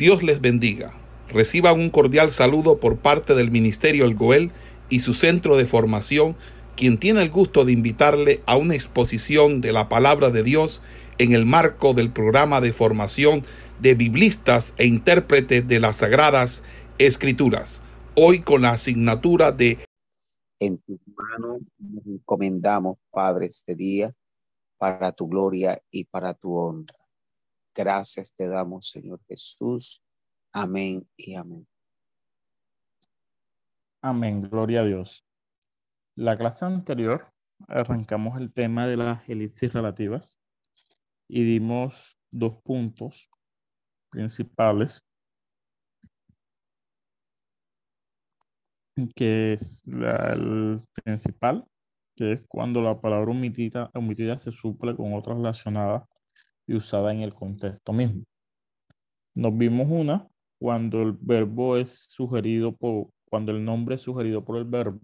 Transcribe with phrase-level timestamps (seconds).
[0.00, 0.94] Dios les bendiga.
[1.28, 4.50] Reciban un cordial saludo por parte del Ministerio El Goel
[4.88, 6.36] y su centro de formación,
[6.74, 10.80] quien tiene el gusto de invitarle a una exposición de la palabra de Dios
[11.18, 13.42] en el marco del programa de formación
[13.78, 16.62] de biblistas e intérpretes de las Sagradas
[16.96, 17.82] Escrituras.
[18.14, 19.84] Hoy con la asignatura de
[20.60, 24.14] En tus manos nos encomendamos, Padre, este día
[24.78, 26.99] para tu gloria y para tu honra.
[27.74, 30.02] Gracias te damos, Señor Jesús.
[30.52, 31.66] Amén y amén.
[34.02, 35.24] Amén, gloria a Dios.
[36.16, 37.32] La clase anterior
[37.68, 40.40] arrancamos el tema de las elipsis relativas
[41.28, 43.30] y dimos dos puntos
[44.10, 45.06] principales,
[49.14, 51.64] que es el principal,
[52.16, 56.08] que es cuando la palabra omitida, omitida se suple con otra relacionada
[56.70, 58.22] y usada en el contexto mismo.
[59.34, 64.56] Nos vimos una cuando el verbo es sugerido por, cuando el nombre es sugerido por
[64.56, 65.00] el verbo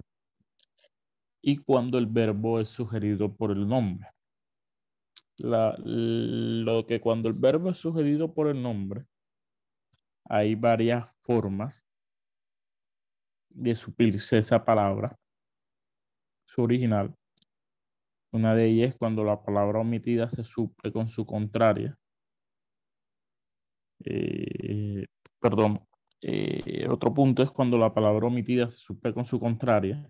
[1.43, 4.09] y cuando el verbo es sugerido por el nombre.
[5.39, 9.05] La, lo que cuando el verbo es sugerido por el nombre,
[10.25, 11.85] hay varias formas
[13.51, 15.19] de suplirse esa palabra,
[16.45, 17.13] su original,
[18.37, 21.99] una de ellas es cuando la palabra omitida se suple con su contraria.
[24.05, 25.07] Eh,
[25.41, 25.81] perdón.
[26.23, 30.09] Eh, otro punto es cuando la palabra omitida se suple con su contraria.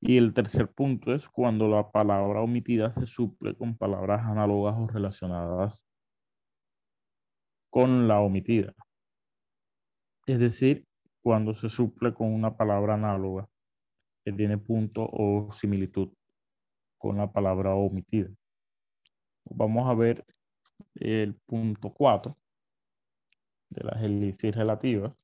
[0.00, 4.86] Y el tercer punto es cuando la palabra omitida se suple con palabras análogas o
[4.86, 5.86] relacionadas
[7.70, 8.74] con la omitida.
[10.26, 10.84] Es decir,
[11.22, 13.48] cuando se suple con una palabra análoga
[14.24, 16.10] que tiene punto o similitud
[17.06, 18.28] con la palabra omitida.
[19.44, 20.24] Vamos a ver
[20.96, 22.36] el punto 4
[23.70, 25.14] de las elipsis relativas.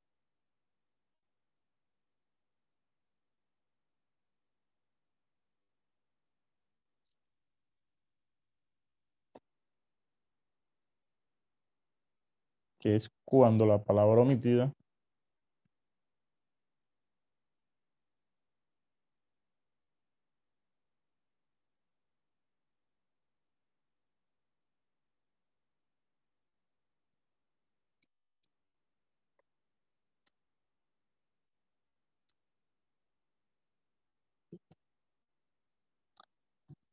[12.80, 14.74] que es cuando la palabra omitida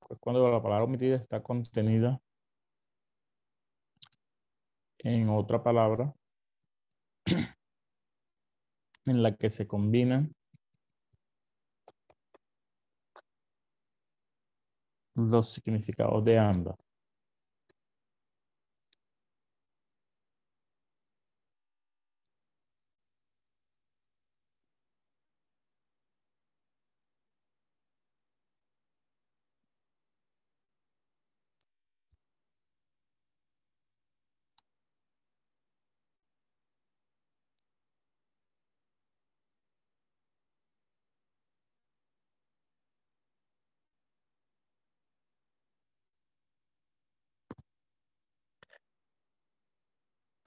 [0.10, 2.22] pues cuando la palabra omitida está contenida
[5.00, 6.14] en otra palabra
[9.06, 10.32] en la que se combinan
[15.16, 16.89] los significados de ambas.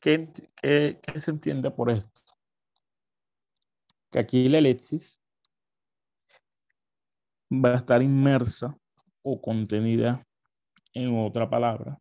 [0.03, 0.29] ¿Qué,
[1.21, 2.21] se entiende por esto?
[4.11, 5.23] Que aquí la elipsis
[7.53, 8.77] va a estar inmersa
[9.23, 10.27] o contenida
[10.93, 12.01] en otra palabra.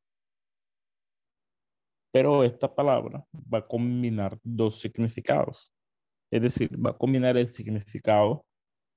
[2.12, 5.72] Pero esta palabra va a combinar dos significados.
[6.32, 8.44] Es decir, va a combinar el significado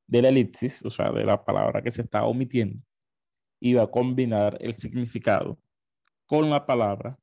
[0.06, 2.82] de la elipsis, o sea, de la palabra que se está omitiendo,
[3.60, 5.58] y va a combinar el significado
[6.26, 7.18] con la palabra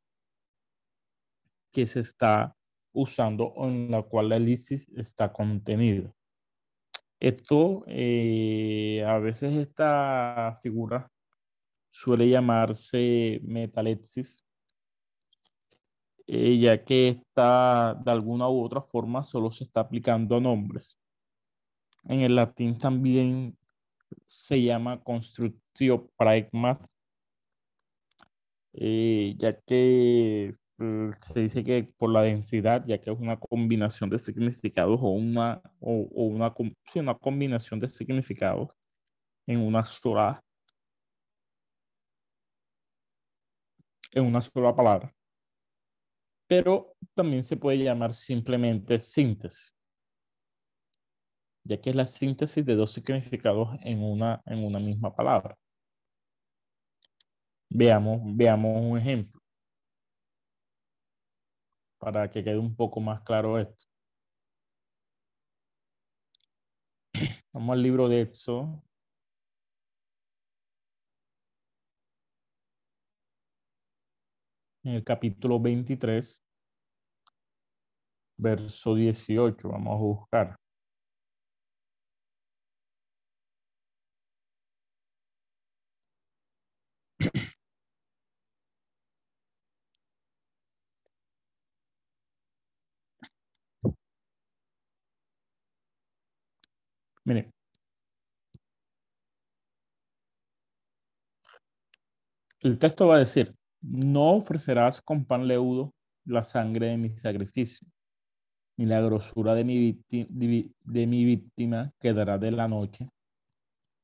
[1.72, 2.56] que se está
[2.94, 6.14] usando o en la cual la elipsis está contenida.
[7.20, 11.12] Esto, eh, a veces esta figura
[11.92, 14.44] suele llamarse metalexis,
[16.26, 20.98] eh, ya que está de alguna u otra forma solo se está aplicando a nombres.
[22.06, 23.58] En el latín también
[24.26, 26.82] se llama constructio pragmat,
[28.74, 30.56] eh, ya que
[31.34, 35.62] se dice que por la densidad, ya que es una combinación de significados o una,
[35.80, 35.94] o,
[36.26, 36.54] una,
[36.96, 38.70] una combinación de significados
[39.48, 40.44] en una sola
[44.14, 45.14] en una sola palabra.
[46.48, 49.76] Pero también se puede llamar simplemente síntesis,
[51.64, 55.58] ya que es la síntesis de dos significados en una, en una misma palabra.
[57.70, 59.41] Veamos, veamos un ejemplo.
[62.02, 63.86] Para que quede un poco más claro esto.
[67.54, 68.84] Vamos al libro de Éxodo.
[74.84, 76.44] En el capítulo 23,
[78.38, 80.61] verso 18, vamos a buscar.
[97.26, 97.52] Mire.
[102.62, 105.94] El texto va a decir, no ofrecerás con pan leudo
[106.26, 107.88] la sangre de mi sacrificio,
[108.78, 113.10] ni la grosura de mi, víctima, de mi víctima quedará de la noche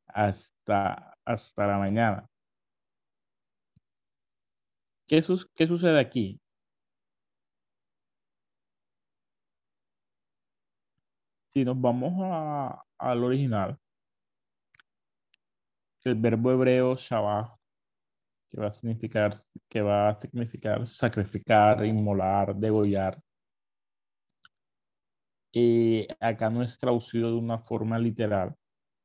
[0.07, 2.27] hasta, hasta la mañana.
[5.07, 5.23] ¿Qué,
[5.55, 6.39] ¿Qué sucede aquí?
[11.57, 12.13] Si nos vamos
[12.99, 13.79] al original,
[16.03, 17.49] el verbo hebreo shabbat,
[18.47, 19.33] que va a significar,
[19.67, 23.19] que va a significar sacrificar, inmolar, degollar.
[25.51, 28.55] Y acá no es traducido de una forma literal,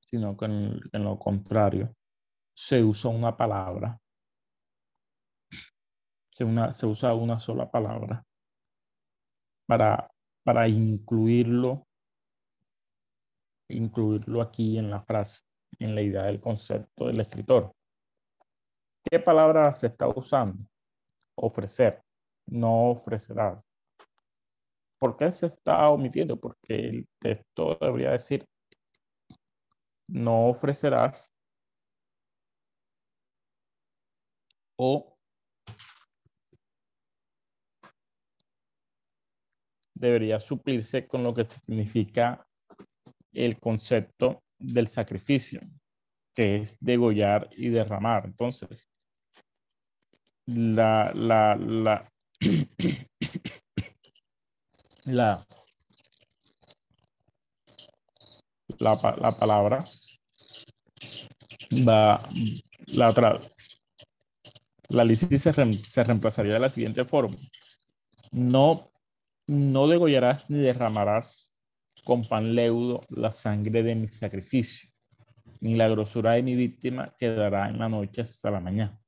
[0.00, 1.96] sino que en, lo contrario
[2.52, 3.98] se usa una palabra.
[6.28, 8.22] Se, una, se usa una sola palabra
[9.66, 10.10] para,
[10.44, 11.86] para incluirlo
[13.72, 15.42] incluirlo aquí en la frase,
[15.78, 17.74] en la idea del concepto del escritor.
[19.04, 20.64] ¿Qué palabra se está usando?
[21.36, 22.02] Ofrecer,
[22.46, 23.66] no ofrecerás.
[24.98, 26.38] ¿Por qué se está omitiendo?
[26.38, 28.46] Porque el texto debería decir,
[30.08, 31.32] no ofrecerás
[34.76, 35.16] o
[39.94, 42.46] debería suplirse con lo que significa
[43.32, 45.60] el concepto del sacrificio,
[46.34, 48.26] que es degollar y derramar.
[48.26, 48.88] Entonces,
[50.46, 52.12] la, la, la,
[55.04, 55.46] la,
[58.78, 59.84] la, palabra
[61.88, 62.28] va,
[62.86, 63.40] la otra,
[64.88, 65.52] la lisis se,
[65.84, 67.36] se reemplazaría de la siguiente forma.
[68.30, 68.90] No,
[69.46, 71.51] no degollarás ni derramarás
[72.04, 74.88] con pan leudo la sangre de mi sacrificio,
[75.60, 78.98] ni la grosura de mi víctima quedará en la noche hasta la mañana.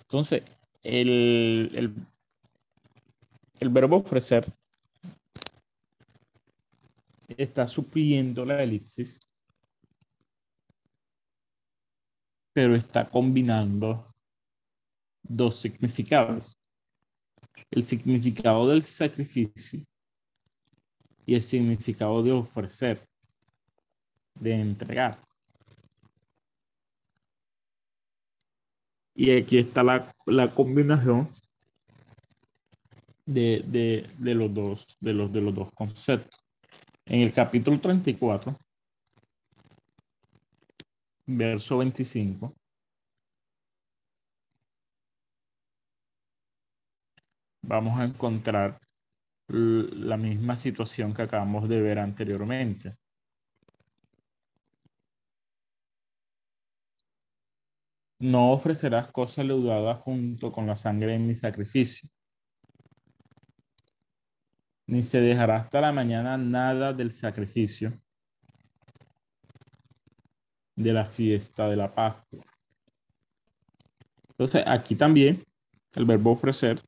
[0.00, 0.42] Entonces,
[0.82, 1.94] el,
[3.60, 4.46] el, verbo ofrecer
[7.28, 9.18] está supliendo la elipsis,
[12.52, 14.14] pero está combinando
[15.22, 16.56] dos significados.
[17.70, 19.84] El significado del sacrificio
[21.26, 23.06] y el significado de ofrecer,
[24.34, 25.18] de entregar.
[29.14, 31.28] Y aquí está la, combinación
[33.24, 36.38] de, los dos, de, los, de los dos conceptos.
[37.04, 38.56] En el capítulo 34,
[41.26, 42.54] verso 25,
[47.62, 48.78] vamos a encontrar
[49.48, 52.96] la misma situación que acabamos de ver anteriormente.
[58.18, 62.08] No ofrecerás cosa leudada junto con la sangre en mi sacrificio,
[64.86, 68.00] ni se dejará hasta la mañana nada del sacrificio
[70.74, 72.44] de la fiesta de la Pascua.
[74.30, 75.42] Entonces, aquí también
[75.94, 76.82] el verbo ofrecer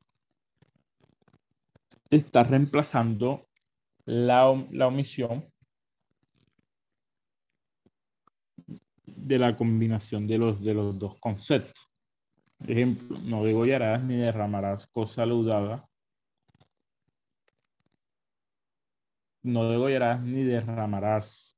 [2.09, 3.47] está reemplazando
[4.05, 5.51] la, omisión
[9.05, 11.87] de la combinación de los, de los dos conceptos.
[12.67, 15.87] Ejemplo, no degollarás ni derramarás cosa laudada.
[19.43, 21.57] No degollarás ni derramarás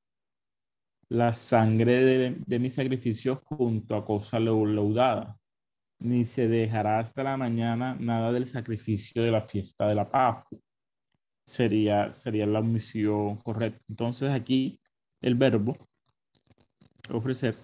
[1.09, 5.40] la sangre de, de mi sacrificio junto a cosa laudada
[6.01, 10.45] ni se dejará hasta la mañana nada del sacrificio de la fiesta de la paz.
[11.45, 13.85] Sería, sería la omisión correcta.
[13.89, 14.79] Entonces aquí
[15.21, 15.77] el verbo
[17.09, 17.55] ofrecer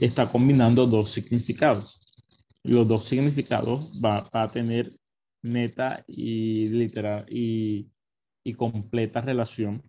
[0.00, 2.00] está combinando dos significados.
[2.62, 4.96] Los dos significados va, a tener
[5.42, 7.90] neta y literal y,
[8.44, 9.82] y completa relación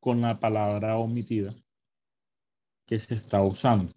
[0.00, 1.54] con la palabra omitida
[2.86, 3.92] que se está usando.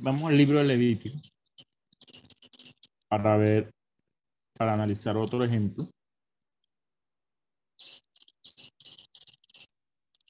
[0.00, 1.18] Vamos al libro de Levítico
[3.08, 3.72] para ver,
[4.56, 5.88] para analizar otro ejemplo.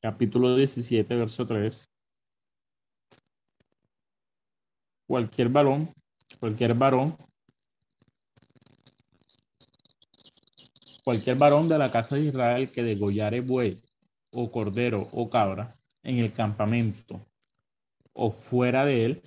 [0.01, 1.89] Capítulo 17, verso 3.
[5.07, 5.93] Cualquier varón,
[6.39, 7.17] cualquier varón,
[11.03, 13.83] cualquier varón de la casa de Israel que degollare buey
[14.31, 17.27] o cordero o cabra en el campamento
[18.13, 19.23] o fuera de él,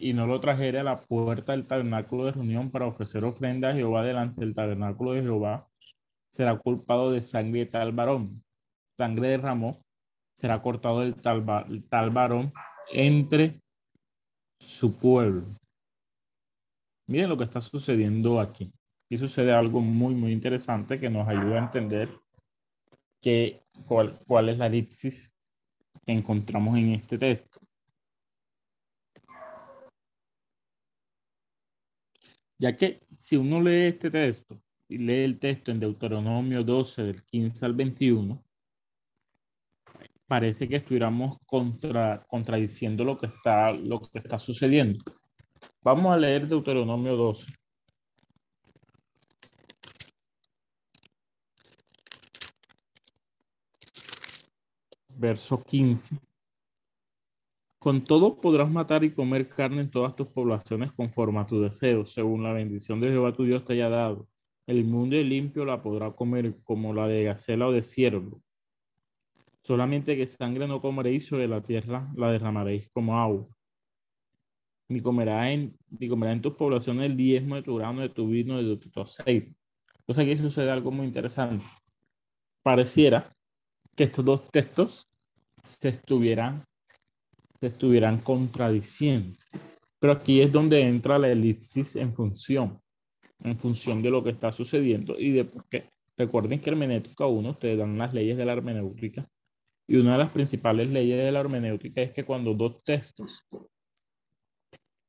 [0.00, 3.74] y no lo trajere a la puerta del tabernáculo de reunión para ofrecer ofrenda a
[3.74, 5.68] Jehová delante del tabernáculo de Jehová,
[6.30, 8.42] será culpado de sangre de tal varón.
[8.96, 9.76] Sangre de Ramón
[10.36, 11.44] será cortado del tal,
[11.90, 12.52] tal varón
[12.92, 13.60] entre
[14.58, 15.44] su pueblo.
[17.06, 18.72] Miren lo que está sucediendo aquí.
[19.10, 22.08] Y sucede algo muy, muy interesante que nos ayuda a entender
[23.20, 25.34] que, cuál, cuál es la elipsis
[26.06, 27.59] que encontramos en este texto.
[32.60, 37.24] Ya que si uno lee este texto y lee el texto en Deuteronomio 12 del
[37.24, 38.44] 15 al 21,
[40.26, 45.02] parece que estuviéramos contra, contradiciendo lo que, está, lo que está sucediendo.
[45.80, 47.46] Vamos a leer Deuteronomio 12.
[55.08, 56.29] Verso 15.
[57.80, 62.04] Con todo podrás matar y comer carne en todas tus poblaciones conforme a tu deseo,
[62.04, 64.28] según la bendición de Jehová tu Dios te haya dado.
[64.66, 68.42] El mundo limpio la podrá comer como la de gacela o de ciervo.
[69.62, 73.48] Solamente que sangre no comeréis sobre la tierra, la derramaréis como agua.
[74.90, 78.28] Ni comerá en, ni comerá en tus poblaciones el diezmo de tu grano, de tu
[78.28, 79.54] vino, de tu, aceite.
[80.00, 81.64] Entonces aquí sucede algo muy interesante.
[82.62, 83.34] Pareciera
[83.96, 85.08] que estos dos textos
[85.62, 86.62] se estuvieran
[87.60, 89.38] se estuvieran contradiciendo.
[89.98, 92.80] Pero aquí es donde entra la elipsis en función,
[93.44, 95.90] en función de lo que está sucediendo y de por qué.
[96.16, 99.28] Recuerden que hermenéutica 1, ustedes dan las leyes de la hermenéutica,
[99.86, 103.44] y una de las principales leyes de la hermenéutica es que cuando dos textos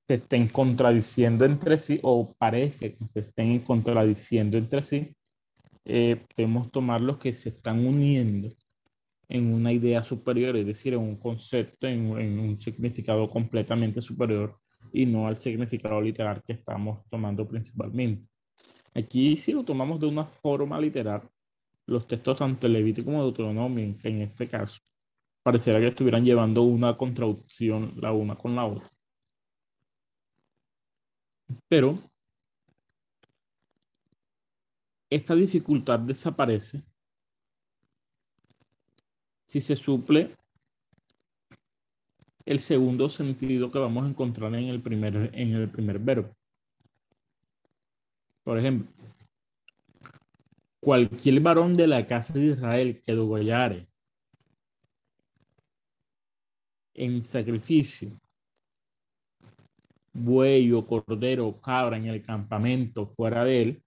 [0.08, 5.16] se estén contradiciendo entre sí o parece que se estén contradiciendo entre sí,
[5.86, 8.50] eh, podemos tomar los que se están uniendo
[9.32, 14.60] en una idea superior, es decir, en un concepto, en, un significado completamente superior
[14.92, 18.28] y no al significado literal que estamos tomando principalmente.
[18.94, 21.22] Aquí, si lo tomamos de una forma literal,
[21.86, 24.82] los textos tanto de Levítico como de Deuteronomio, que en este caso
[25.44, 28.90] pareciera que estuvieran llevando una contradicción la una con la otra.
[31.70, 31.98] Pero
[35.10, 36.84] esta dificultad desaparece
[39.52, 40.30] si se suple
[42.46, 46.34] el segundo sentido que vamos a encontrar en el primer, en el primer verbo.
[48.44, 48.90] Por ejemplo,
[50.80, 53.90] cualquier varón de la casa de Israel que degollare
[56.94, 58.18] en sacrificio
[60.14, 63.84] buey o cordero o cabra en el campamento fuera de él,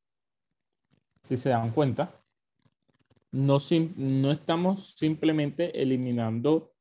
[1.22, 2.22] si se dan cuenta,
[3.34, 3.58] no,
[3.96, 6.72] no estamos simplemente eliminando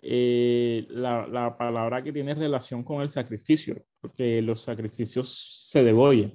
[0.00, 6.32] eh, la, la, palabra que tiene relación con el sacrificio, porque los sacrificios se degollan.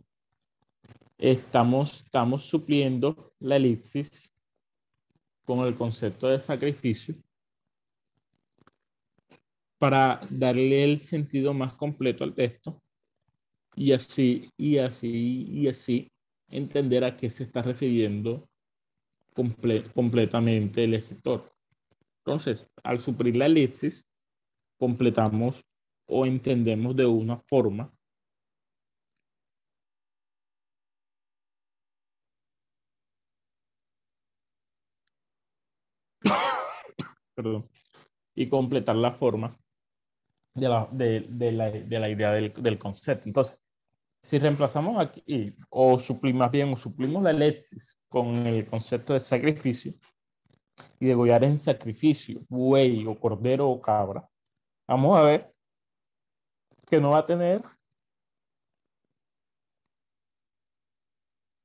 [1.17, 4.31] Estamos, estamos supliendo la elipsis
[5.43, 7.15] con el concepto de sacrificio
[9.79, 12.79] para darle el sentido más completo al texto
[13.75, 16.11] y así, y así, y así
[16.47, 18.50] entender a qué se está refiriendo
[19.33, 21.51] completamente el escritor.
[22.25, 24.05] Entonces, al suplir la elipsis,
[24.77, 25.63] completamos
[26.07, 27.91] o entendemos de una forma
[38.35, 39.57] y completar la forma
[40.53, 43.27] de la, de, de la, de la idea del, del, concepto.
[43.27, 43.60] Entonces,
[44.21, 49.93] si reemplazamos aquí, o suplimos bien, o suplimos la elipsis con el concepto de sacrificio
[50.99, 54.27] y degollar en sacrificio, buey o cordero o cabra,
[54.87, 55.53] vamos a ver
[56.87, 57.63] que no va a tener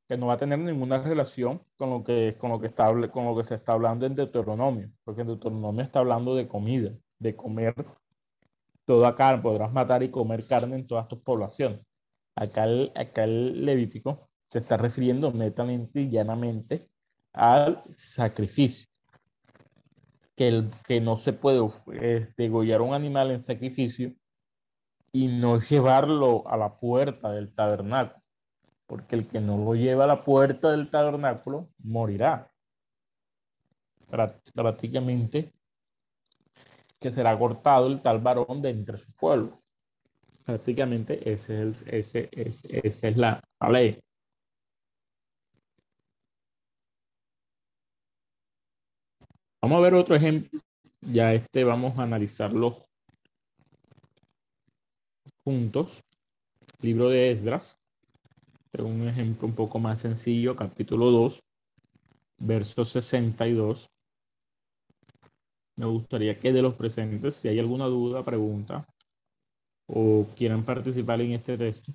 [0.09, 3.27] que no va a tener ninguna relación con lo que con lo que está con
[3.27, 7.37] lo que se está hablando en Deuteronomio, porque en Deuteronomio está hablando de comida, de
[7.37, 7.75] comer
[8.85, 11.81] toda carne, podrás matar y comer carne en todas tus poblaciones.
[12.37, 16.89] Acá el, acá el Levítico se está refiriendo netamente y llanamente
[17.33, 18.87] al sacrificio.
[20.37, 21.67] Que, el, que no se puede
[22.37, 24.13] degollar un animal en sacrificio
[25.11, 28.23] y no llevarlo a la puerta del tabernáculo,
[28.87, 32.53] porque el que no lo lleva a la puerta del tabernáculo morirá.
[34.55, 35.55] Prácticamente
[37.01, 39.63] que será cortado el tal varón de entre su pueblo.
[40.47, 43.99] Prácticamente ese es, ese, esa es la, ley.
[49.61, 50.61] Vamos a ver otro ejemplo.
[51.01, 52.77] Ya este vamos a analizarlo
[55.43, 56.01] juntos.
[56.81, 57.77] Libro de Esdras.
[58.79, 61.43] Un ejemplo un poco más sencillo, capítulo 2,
[62.39, 63.91] verso 62.
[65.77, 68.87] Me gustaría que de los presentes, si hay alguna duda, pregunta
[69.87, 71.93] o quieran participar en este texto,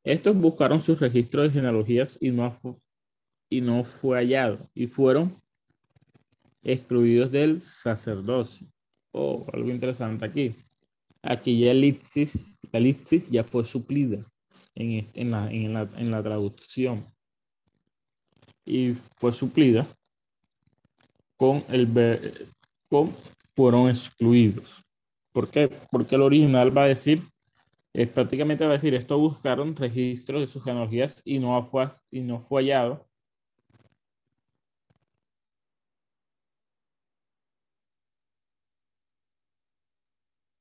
[0.04, 2.50] Estos buscaron sus registros de genealogías y no,
[3.50, 5.40] y no fue hallado, y fueron
[6.62, 8.66] excluidos del sacerdocio.
[9.12, 10.54] Oh, algo interesante aquí.
[11.22, 12.00] Aquí ya el
[12.72, 12.80] la
[13.30, 14.29] ya fue suplida
[14.74, 17.06] en, en, la, en, la, en la traducción.
[18.64, 19.86] Y fue suplida
[21.36, 22.48] con el
[22.88, 23.14] con
[23.54, 24.84] fueron excluidos.
[25.32, 25.68] ¿Por qué?
[25.90, 27.22] Porque el original va a decir
[27.92, 32.20] es prácticamente va a decir, esto buscaron registros de sus genealogías y no fue, y
[32.20, 33.06] no fue hallado.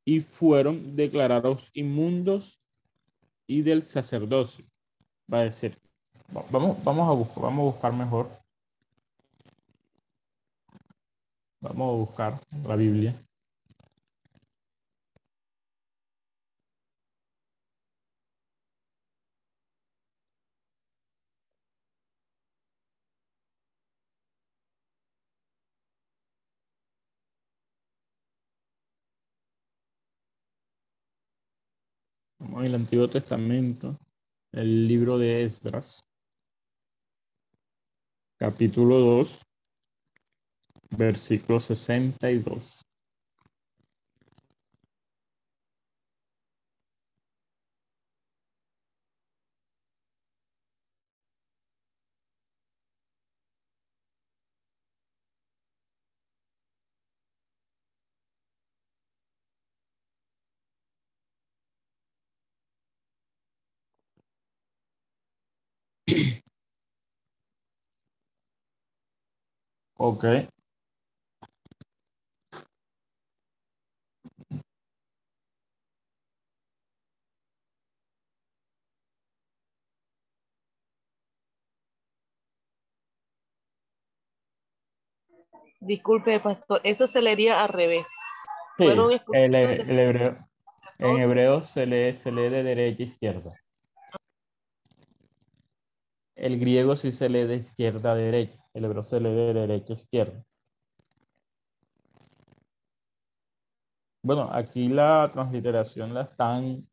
[0.06, 2.59] Y fueron declarados inmundos
[3.50, 4.64] y del sacerdocio.
[5.32, 5.78] Va a decir,
[6.52, 8.30] vamos, vamos, a, buscar, vamos a buscar mejor.
[11.60, 13.16] Vamos a buscar la Biblia.
[32.40, 33.98] en el Antiguo Testamento,
[34.52, 36.04] el libro de Esdras,
[38.38, 39.40] capítulo 2,
[40.92, 42.89] versículo 62.
[70.02, 70.24] Ok.
[85.82, 88.06] Disculpe, pastor, eso se leería al revés.
[88.78, 90.38] Sí, el, el hebreo,
[90.98, 93.62] en hebreo se lee, se lee de derecha a izquierda.
[96.40, 98.64] El griego sí se lee de izquierda a derecha.
[98.74, 100.44] El hebreo se lee de derecha a izquierda.
[104.24, 106.88] Bueno, aquí la transliteración la están,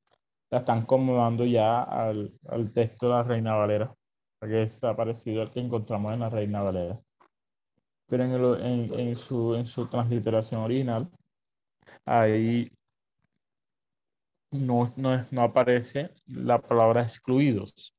[0.51, 2.33] la están acomodando ya al,
[2.75, 3.95] texto de la Reina Valera,
[4.41, 7.01] que está parecido al que encontramos en la Reina Valera.
[8.09, 11.09] Pero en, su, en su transliteración original,
[12.05, 12.71] ahí
[14.51, 17.96] no, no, no aparece la palabra excluidos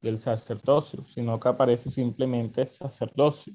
[0.00, 3.54] del sacerdocio, sino que aparece simplemente sacerdocio,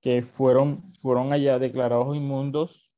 [0.00, 2.90] que fueron, fueron allá declarados inmundos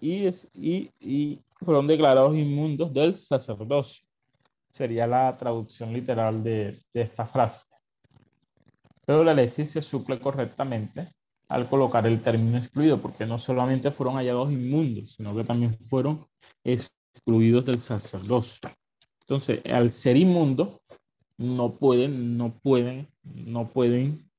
[0.00, 4.06] y, y, fueron declarados inmundos del sacerdocio.
[4.72, 7.66] Sería la traducción literal de, de esta frase.
[9.06, 11.12] Pero la ley se suple correctamente
[11.48, 16.26] al colocar el término excluido, porque no solamente fueron hallados inmundos, sino que también fueron
[16.64, 18.68] excluidos del sacerdocio.
[19.20, 20.82] Entonces, al ser inmundo,
[21.38, 24.30] no pueden, no pueden, no pueden,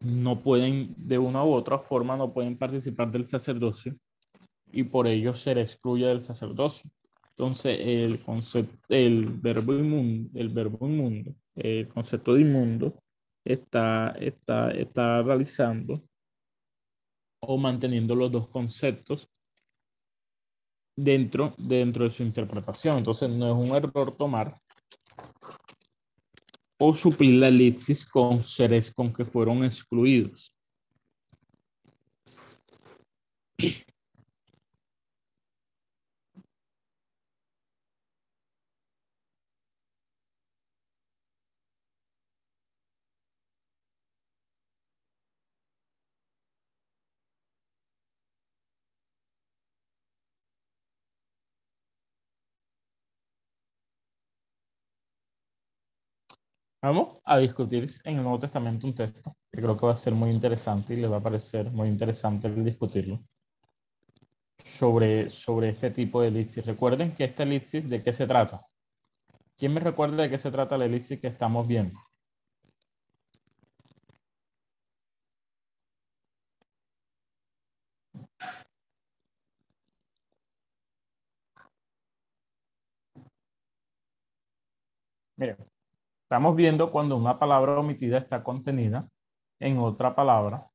[0.00, 3.96] no pueden de una u otra forma, no pueden participar del sacerdocio
[4.70, 6.90] y por ello se excluye del sacerdocio.
[7.30, 12.94] Entonces, el concepto, el verbo inmundo, el verbo inmundo, el concepto de inmundo
[13.44, 16.02] está, está, está realizando
[17.40, 19.28] o manteniendo los dos conceptos
[20.96, 22.98] dentro, dentro de su interpretación.
[22.98, 24.58] Entonces no es un error tomar
[26.78, 30.54] o suplir la elipsis con seres con que fueron excluidos.
[56.84, 60.12] Vamos a discutir en el Nuevo Testamento un texto que creo que va a ser
[60.12, 63.24] muy interesante y les va a parecer muy interesante discutirlo
[64.64, 66.66] sobre, sobre este tipo de elipsis.
[66.66, 68.66] Recuerden que esta elipsis, ¿de qué se trata?
[69.56, 71.98] ¿Quién me recuerda de qué se trata la elipsis que estamos viendo?
[85.36, 85.56] Miren,
[86.24, 89.06] estamos viendo cuando una palabra omitida está contenida
[89.60, 90.66] en otra palabra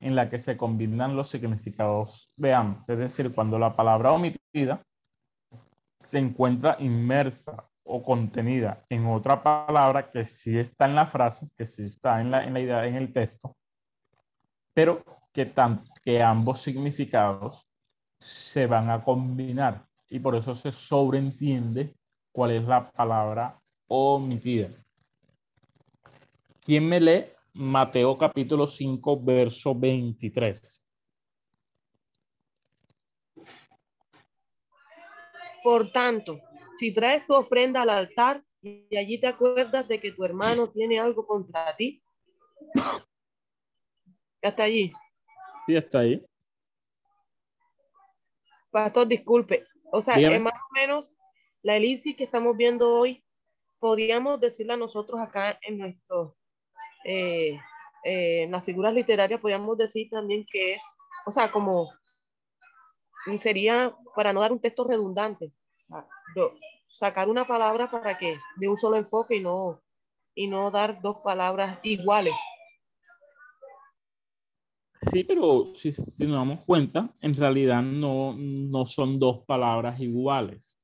[0.00, 2.88] en la que se combinan los significados de ambos.
[2.88, 4.82] Es decir, cuando la palabra omitida
[6.00, 11.64] se encuentra inmersa o contenida en otra palabra que sí está en la frase, que
[11.64, 13.56] sí está en la, en la idea, en el texto,
[14.74, 17.68] pero que, tan, que ambos significados
[18.18, 21.94] se van a combinar y por eso se sobreentiende
[22.32, 23.59] cuál es la palabra
[23.90, 24.70] omitida.
[26.60, 27.24] ¿Quién me lee
[27.54, 30.80] Mateo capítulo 5, verso 23?
[35.64, 36.40] Por tanto,
[36.76, 41.00] si traes tu ofrenda al altar y allí te acuerdas de que tu hermano tiene
[41.00, 42.00] algo contra ti,
[44.40, 44.92] hasta allí.
[45.66, 46.24] Sí, está ahí.
[48.70, 49.66] Pastor, disculpe.
[49.90, 51.12] O sea, es más o menos
[51.62, 53.24] la elipsis que estamos viendo hoy,
[53.80, 56.36] podríamos decirla nosotros acá en nuestro,
[57.04, 57.58] eh,
[58.04, 60.82] eh, las figuras literarias, podríamos decir también que es,
[61.26, 61.90] o sea, como
[63.38, 65.52] sería, para no dar un texto redundante,
[66.88, 69.82] sacar una palabra para que de un solo enfoque y no,
[70.34, 72.34] y no dar dos palabras iguales.
[75.12, 80.79] Sí, pero si, si nos damos cuenta, en realidad no, no son dos palabras iguales.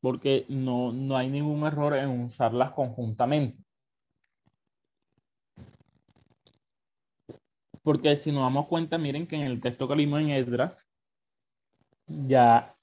[0.00, 3.62] Porque no, no hay ningún error en usarlas conjuntamente.
[7.82, 10.78] Porque si nos damos cuenta, miren que en el texto que leímos en Esdras,
[12.06, 12.74] ya,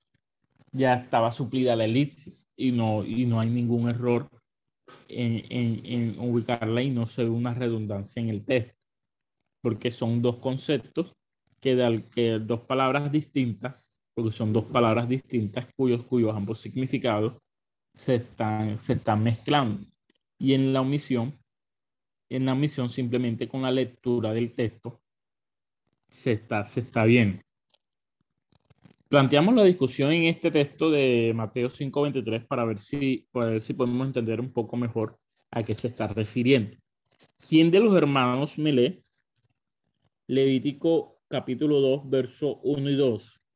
[0.72, 4.30] ya estaba suplida la elipsis y no, y no hay ningún error
[5.08, 8.78] en, en, en ubicarla y no se ve una redundancia en el texto
[9.62, 11.14] porque son dos conceptos
[11.60, 17.38] que, que dos palabras distintas, porque son dos palabras distintas cuyos, cuyos ambos significados
[17.94, 19.86] se están, se están mezclando.
[20.40, 21.38] Y en la omisión,
[22.28, 25.04] en la omisión simplemente con la lectura del texto
[26.10, 27.44] se está, se está viendo.
[29.08, 33.76] Planteamos la discusión en este texto de Mateo 5:23 para ver si, para ver si
[33.76, 35.16] podemos entender un poco mejor
[35.52, 36.76] a qué se está refiriendo.
[37.48, 39.04] ¿Quién de los hermanos me lee
[40.26, 43.47] Levítico capítulo 2, verso 1 y 2.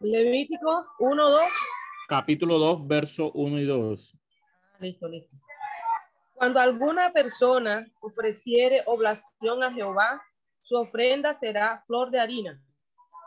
[0.00, 1.42] Levítico 1, 2.
[2.06, 4.18] Capítulo 2, verso 1 y 2.
[4.80, 5.34] Listo, listo.
[6.34, 10.22] Cuando alguna persona ofreciere oblación a Jehová,
[10.60, 12.62] su ofrenda será flor de harina,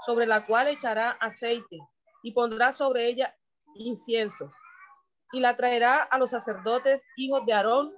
[0.06, 1.80] sobre la cual echará aceite
[2.22, 3.36] y pondrá sobre ella
[3.74, 4.52] incienso,
[5.32, 7.92] y la traerá a los sacerdotes hijos de Aarón,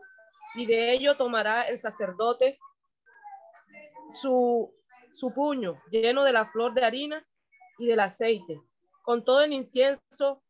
[0.56, 2.58] y de ello tomará el sacerdote
[4.22, 4.74] su,
[5.14, 7.28] su puño lleno de la flor de harina
[7.82, 8.62] y del aceite,
[9.02, 10.44] con todo el incienso,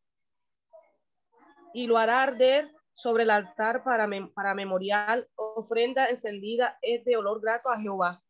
[1.72, 7.40] y lo hará arder sobre el altar para, para memorial, ofrenda encendida es de olor
[7.40, 8.22] grato a Jehová.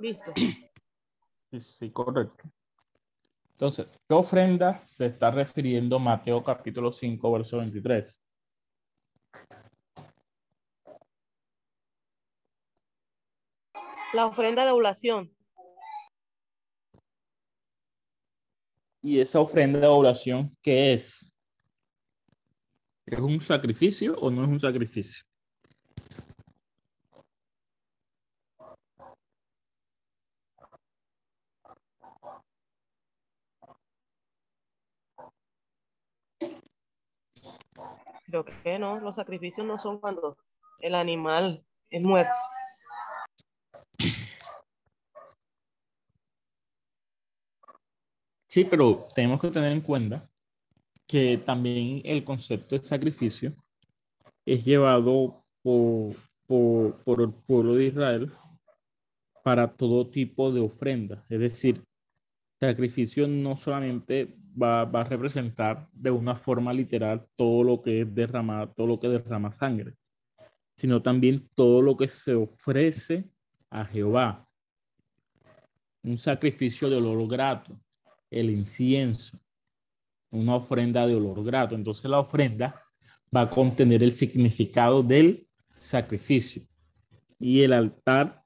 [0.00, 0.32] Listo.
[1.60, 2.50] Sí, correcto.
[3.52, 8.20] Entonces, ¿qué ofrenda se está refiriendo Mateo capítulo 5, verso 23?
[14.12, 15.33] La ofrenda de oblación.
[19.06, 21.30] ¿Y esa ofrenda de oración qué es?
[23.04, 25.22] ¿Es un sacrificio o no es un sacrificio?
[38.24, 40.38] Creo que no, los sacrificios no son cuando
[40.80, 42.32] el animal es muerto.
[48.54, 50.30] Sí, pero tenemos que tener en cuenta
[51.08, 53.52] que también el concepto de sacrificio
[54.46, 56.14] es llevado por,
[56.46, 58.32] por, el pueblo de Israel
[59.42, 61.24] para todo tipo de ofrenda.
[61.28, 61.82] Es decir,
[62.60, 68.72] sacrificio no solamente va, a representar de una forma literal todo lo que es derramar,
[68.72, 69.94] todo lo que derrama sangre,
[70.76, 73.28] sino también todo lo que se ofrece
[73.68, 74.46] a Jehová.
[76.04, 77.80] Un sacrificio de olor grato,
[78.34, 79.38] el incienso,
[80.30, 81.74] una ofrenda de olor grato.
[81.74, 82.80] Entonces la ofrenda
[83.34, 86.62] va a contener el significado del sacrificio.
[87.38, 88.42] Y el altar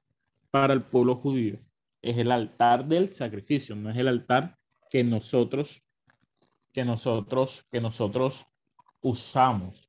[0.51, 1.59] para el pueblo judío
[2.03, 4.57] es el altar del sacrificio, no es el altar
[4.91, 5.83] que nosotros
[6.73, 8.47] que nosotros que nosotros
[9.01, 9.89] usamos.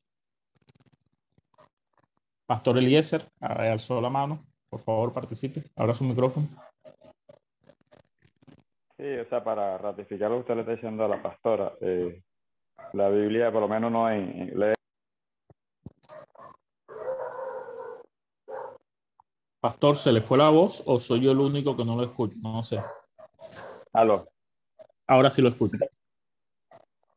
[2.46, 4.44] Pastor Eliezer, alzó la mano.
[4.70, 5.64] Por favor, participe.
[5.76, 6.48] Ahora su micrófono.
[9.00, 12.22] Sí, o sea, para ratificar lo que usted le está diciendo a la pastora, eh,
[12.92, 14.52] la Biblia, por lo menos no en,
[19.62, 22.36] Pastor, ¿se le fue la voz o soy yo el único que no lo escucho?
[22.42, 22.82] No sé.
[23.94, 24.28] Aló.
[25.08, 25.78] Ahora sí lo escucho.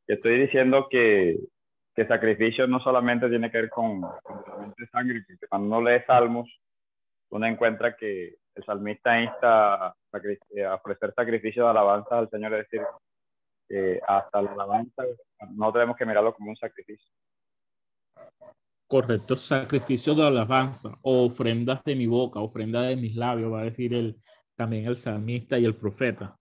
[0.06, 1.36] Estoy diciendo que,
[1.96, 6.48] que sacrificio no solamente tiene que ver con, con sangre, que cuando uno lee salmos,
[7.30, 9.94] uno encuentra que el salmista insta a,
[10.74, 12.86] ofrecer sacrificio de alabanza al Señor, es decir,
[14.06, 15.04] hasta la alabanza
[15.50, 17.10] no tenemos que mirarlo como un sacrificio.
[18.86, 23.94] Correcto, sacrificio de alabanza ofrendas de mi boca, ofrenda de mis labios, va a decir
[23.94, 24.20] el,
[24.54, 26.36] también el salmista y el profeta.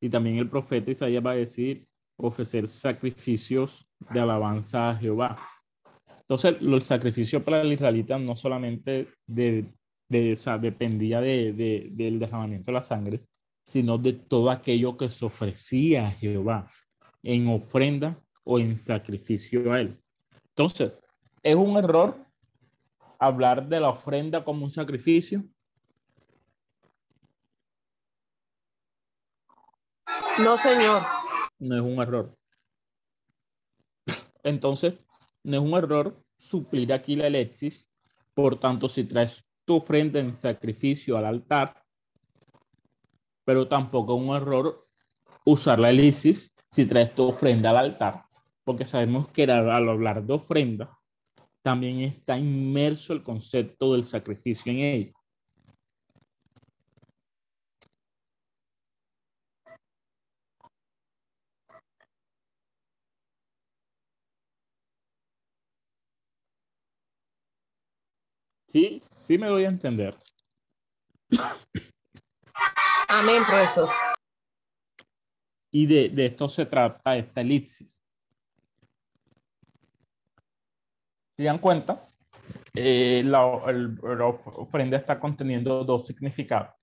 [0.00, 1.86] Y también el profeta Isaías va a decir
[2.18, 5.38] ofrecer sacrificios de alabanza a Jehová.
[6.20, 9.72] Entonces, el sacrificio para el israelita no solamente de,
[10.08, 13.20] de, dependía de, del derramamiento de la sangre,
[13.64, 16.70] sino de todo aquello que se ofrecía a Jehová
[17.22, 19.98] en ofrenda o en sacrificio a él.
[20.48, 20.98] Entonces,
[21.42, 22.26] ¿Es un error
[23.18, 25.44] hablar de la ofrenda como un sacrificio?
[30.42, 31.02] No, señor.
[31.58, 32.36] No es un error.
[34.42, 34.98] Entonces,
[35.42, 37.90] no es un error suplir aquí la elexis.
[38.34, 41.84] Por tanto, si traes tu ofrenda en sacrificio al altar,
[43.44, 44.88] pero tampoco es un error
[45.44, 48.24] usar la elixis si traes tu ofrenda al altar,
[48.64, 50.98] porque sabemos que al hablar de ofrenda,
[51.60, 55.12] también está inmerso el concepto del sacrificio en ella.
[68.68, 70.14] Sí, sí me doy a entender.
[73.08, 73.88] Amén, profesor.
[75.70, 78.02] Y de, de esto se trata esta elipsis.
[81.36, 82.06] Si dan cuenta,
[82.74, 86.74] eh, la, ofrenda está conteniendo dos significados,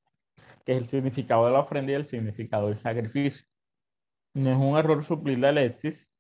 [0.65, 3.45] que es el significado de la ofrenda y el significado del sacrificio.
[4.33, 6.11] No es un error suplir la lepsis,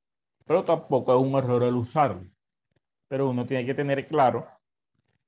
[0.45, 2.29] pero tampoco es un error el usarlo.
[3.07, 4.47] Pero uno tiene que tener claro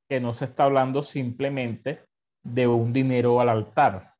[0.07, 2.05] que no se está hablando simplemente
[2.43, 4.15] de un dinero al altar,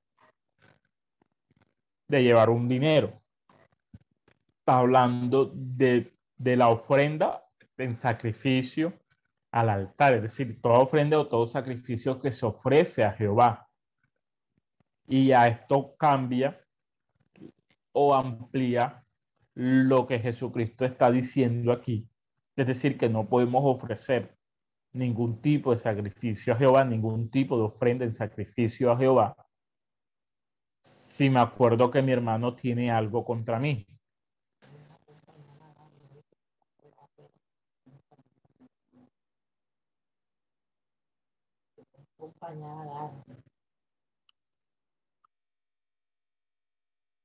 [2.08, 3.21] de llevar un dinero.
[4.60, 7.43] Está hablando de, de la ofrenda
[7.78, 8.93] en sacrificio
[9.52, 13.69] al altar, es decir, toda ofrenda o todo sacrificio que se ofrece a Jehová.
[15.08, 16.62] Y a esto cambia
[17.93, 19.06] o amplía
[19.54, 22.10] lo que Jesucristo está diciendo aquí.
[22.56, 24.37] Es decir, que no podemos ofrecer
[24.93, 29.36] ningún tipo de sacrificio a Jehová, ningún tipo de ofrenda en sacrificio a Jehová,
[30.82, 33.86] si me acuerdo que mi hermano tiene algo contra mí.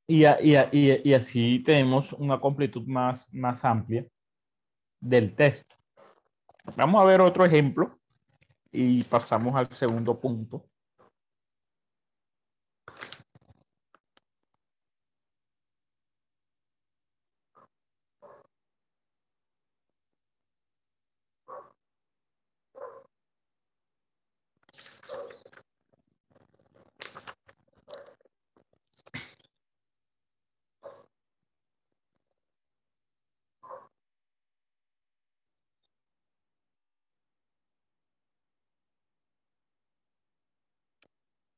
[0.06, 0.24] Y,
[0.72, 4.06] y, así tenemos una completud más, más amplia
[5.00, 5.76] del texto.
[6.76, 7.98] Vamos a ver otro ejemplo
[8.70, 10.66] y pasamos al segundo punto.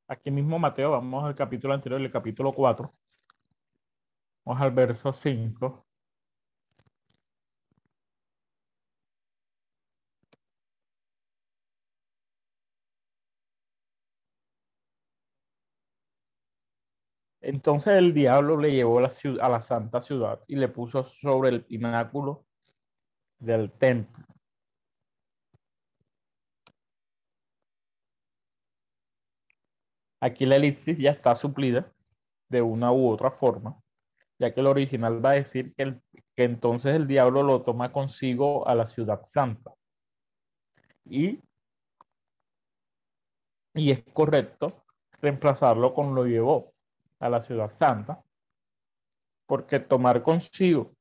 [0.08, 2.92] Aquí mismo Mateo, vamos al capítulo anterior, el capítulo 4.
[4.44, 5.84] Vamos al verso 5.
[17.40, 21.64] Entonces el diablo le llevó la, a la santa ciudad y le puso sobre el
[21.64, 22.44] pináculo
[23.38, 24.33] del templo
[30.24, 31.92] Aquí la elipsis ya está suplida
[32.48, 33.78] de una u otra forma,
[34.38, 36.00] ya que el original va a decir que,
[36.34, 39.74] que entonces el diablo lo toma consigo a la ciudad santa.
[41.04, 41.42] Y,
[43.74, 44.86] y es correcto
[45.20, 46.72] reemplazarlo con lo llevó
[47.18, 48.24] a la ciudad santa,
[49.44, 50.94] porque tomar consigo,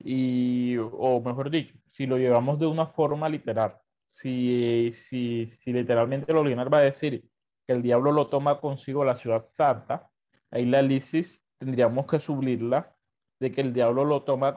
[0.00, 6.32] y, o mejor dicho, si lo llevamos de una forma literal, si, si, si literalmente
[6.32, 7.24] lo original va a decir
[7.66, 10.10] que el diablo lo toma consigo a la ciudad santa,
[10.50, 12.94] ahí la lisis tendríamos que sublirla
[13.40, 14.54] de que el diablo lo toma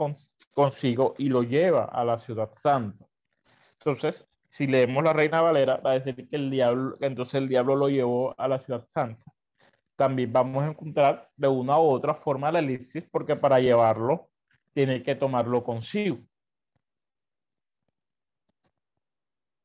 [0.54, 3.06] consigo y lo lleva a la ciudad santa.
[3.80, 7.76] Entonces, si leemos la Reina Valera, va a decir que el diablo, entonces el diablo
[7.76, 9.24] lo llevó a la ciudad santa.
[9.96, 14.30] También vamos a encontrar de una u otra forma la elipsis, porque para llevarlo
[14.74, 16.20] tiene que tomarlo consigo.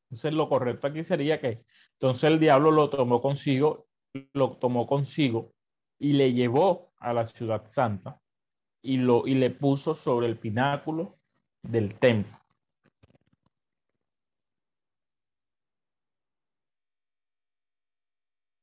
[0.05, 1.65] Entonces lo correcto aquí sería que
[2.03, 3.87] entonces el diablo lo tomó consigo,
[4.33, 5.53] lo tomó consigo
[6.01, 8.21] y le llevó a la ciudad santa
[8.83, 11.21] y, lo, y le puso sobre el pináculo
[11.63, 12.37] del templo.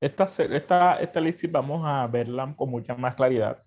[0.01, 3.63] Esta, esta, esta vamos a verla con mucha más claridad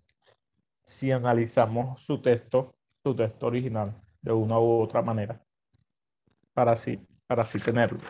[0.85, 5.43] si analizamos su texto, su texto original de una u otra manera,
[6.53, 8.01] para así, para así tenerlo.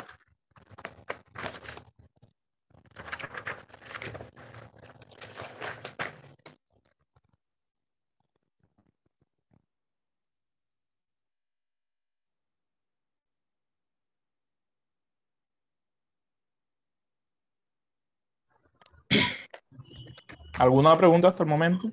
[20.62, 21.88] ¿Alguna pregunta hasta el momento?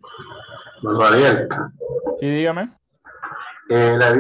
[0.84, 1.08] Bueno.
[2.20, 2.72] Sí, dígame.
[3.68, 4.14] Eh, la,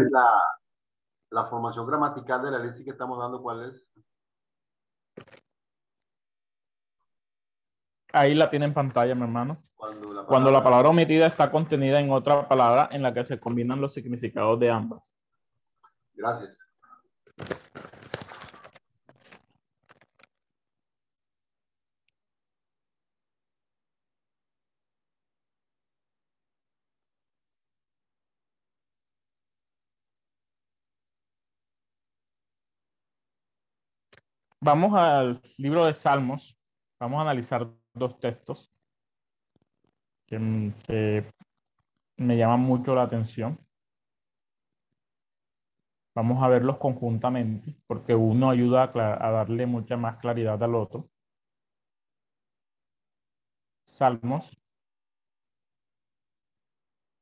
[1.29, 3.87] la, formación gramatical de la ley que estamos dando, ¿cuál es?
[8.11, 9.61] Ahí la tiene en pantalla, mi hermano.
[9.75, 10.89] Cuando la, palabra...
[10.89, 15.15] omitida está contenida en otra palabra en la que se combinan los significados de ambas.
[16.15, 16.57] Gracias.
[34.61, 36.57] Vamos al libro de Salmos.
[36.99, 38.69] Vamos a analizar dos textos
[40.27, 40.37] que,
[42.17, 43.57] me llaman mucho la atención.
[46.13, 51.09] Vamos a verlos conjuntamente porque uno ayuda a, a darle mucha más claridad al otro.
[53.85, 54.57] Salmos,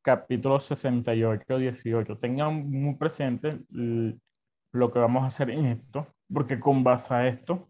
[0.01, 2.17] capítulo 68, 18.
[2.17, 7.69] Tengan muy presente lo que vamos a hacer en esto porque con base a esto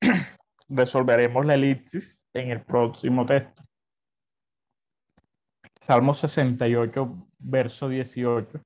[0.68, 3.62] resolveremos la elipsis en el próximo texto.
[5.80, 8.60] Salmo 68, verso 18.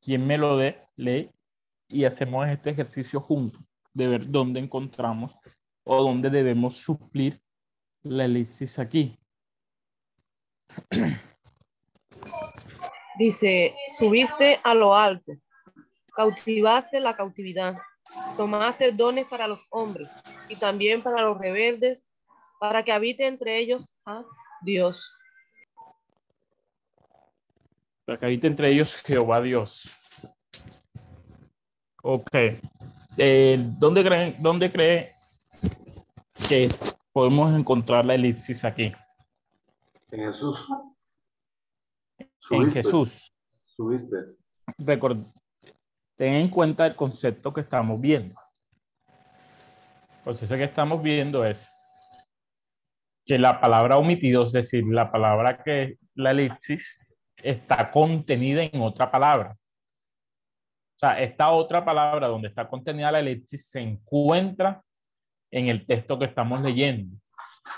[0.00, 1.30] Quien me lo dé, lee
[1.88, 3.60] y hacemos este ejercicio juntos
[3.92, 5.36] de ver dónde encontramos
[5.84, 7.40] o dónde debemos suplir
[8.02, 9.18] la elipsis aquí.
[13.18, 15.32] Dice, subiste a lo alto,
[16.14, 17.76] cautivaste la cautividad,
[18.36, 20.10] tomaste dones para los hombres
[20.50, 22.04] y también para los rebeldes,
[22.60, 24.22] para que habite entre ellos a
[24.60, 25.14] Dios.
[28.04, 29.96] Para que habite entre ellos Jehová Dios.
[32.02, 32.30] Ok.
[33.16, 35.14] Eh, ¿dónde, creen, ¿Dónde cree
[36.48, 36.68] que
[37.12, 38.92] podemos encontrar la elipsis aquí?
[40.10, 40.58] En Jesús
[42.50, 43.32] en Jesús.
[43.64, 44.16] Subiste.
[46.16, 48.36] ten en cuenta el concepto que estamos viendo.
[50.18, 51.72] El concepto que estamos viendo es
[53.24, 56.98] que la palabra omitido, es decir, la palabra que la elipsis
[57.36, 59.56] está contenida en otra palabra.
[60.96, 64.82] O sea, esta otra palabra donde está contenida la elipsis se encuentra
[65.50, 67.18] en el texto que estamos leyendo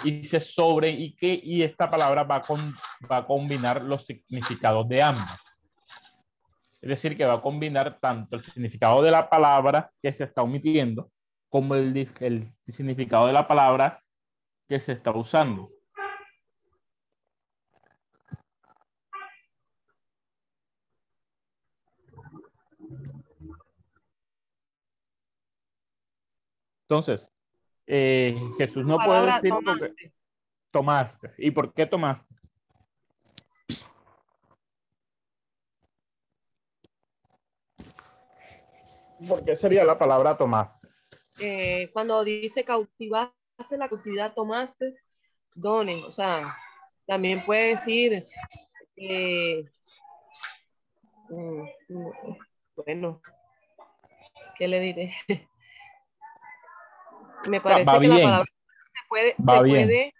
[0.04, 2.74] y dice sobre y que y esta palabra va, con,
[3.10, 5.40] va a combinar los significados de ambas.
[6.80, 10.42] Es decir, que va a combinar tanto el significado de la palabra que se está
[10.42, 11.10] omitiendo
[11.48, 14.02] como el, el significado de la palabra
[14.68, 15.70] que se está usando.
[26.88, 27.30] Entonces,
[27.90, 30.12] eh, Jesús no puede decir tomaste.
[30.70, 31.34] tomaste.
[31.38, 32.34] ¿Y por qué tomaste?
[39.26, 40.86] ¿Por qué sería la palabra tomaste?
[41.40, 43.32] Eh, cuando dice cautivaste
[43.70, 44.94] la cautividad, tomaste
[45.54, 46.56] dones, o sea,
[47.06, 48.28] también puede decir,
[48.96, 49.64] eh,
[51.30, 51.64] mm,
[52.76, 53.22] bueno,
[54.58, 55.12] ¿qué le diré?
[57.46, 60.14] Me parece que la palabra se puede, se puede,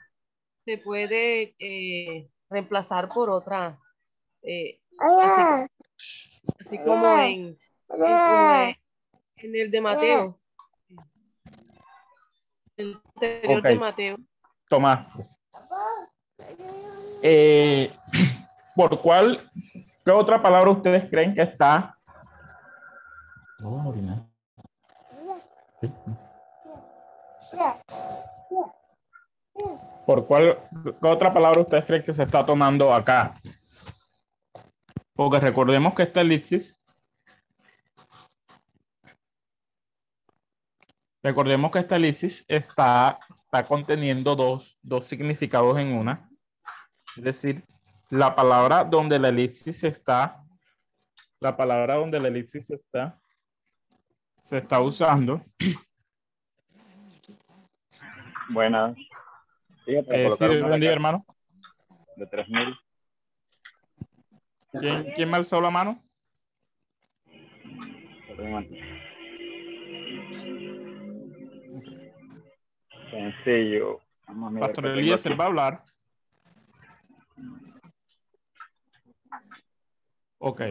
[0.65, 3.79] se puede eh, reemplazar por otra,
[4.43, 4.81] eh,
[6.59, 7.59] así, como en,
[9.37, 10.41] en, el de Mateo.
[12.77, 14.17] El anterior de Mateo.
[14.69, 15.41] Tomás.
[17.23, 17.91] Eh,
[18.77, 19.51] ¿Por cuál,
[20.05, 21.99] qué otra palabra ustedes creen que está?
[30.07, 30.59] ¿Por cuál
[31.03, 33.35] otra palabra ustedes creen que se está tomando acá?
[35.15, 36.81] Porque recordemos que esta elipsis
[41.23, 46.31] Recordemos que esta elipsis está, está conteniendo dos, dos significados en una.
[47.17, 47.65] Es decir,
[48.09, 50.45] la palabra donde la elipsis está,
[51.41, 53.21] la palabra donde la elipsis está,
[54.39, 55.45] se está usando.
[58.49, 58.97] Buenas.
[59.87, 61.25] Eh, sí, buen día, hermano.
[62.17, 62.77] De 3000.
[64.73, 66.03] ¿Quién, ¿Quién me alzó la mano?
[73.11, 74.01] Sencillo.
[74.61, 75.85] Pastor Elías, él va a hablar.
[80.39, 80.63] Ok.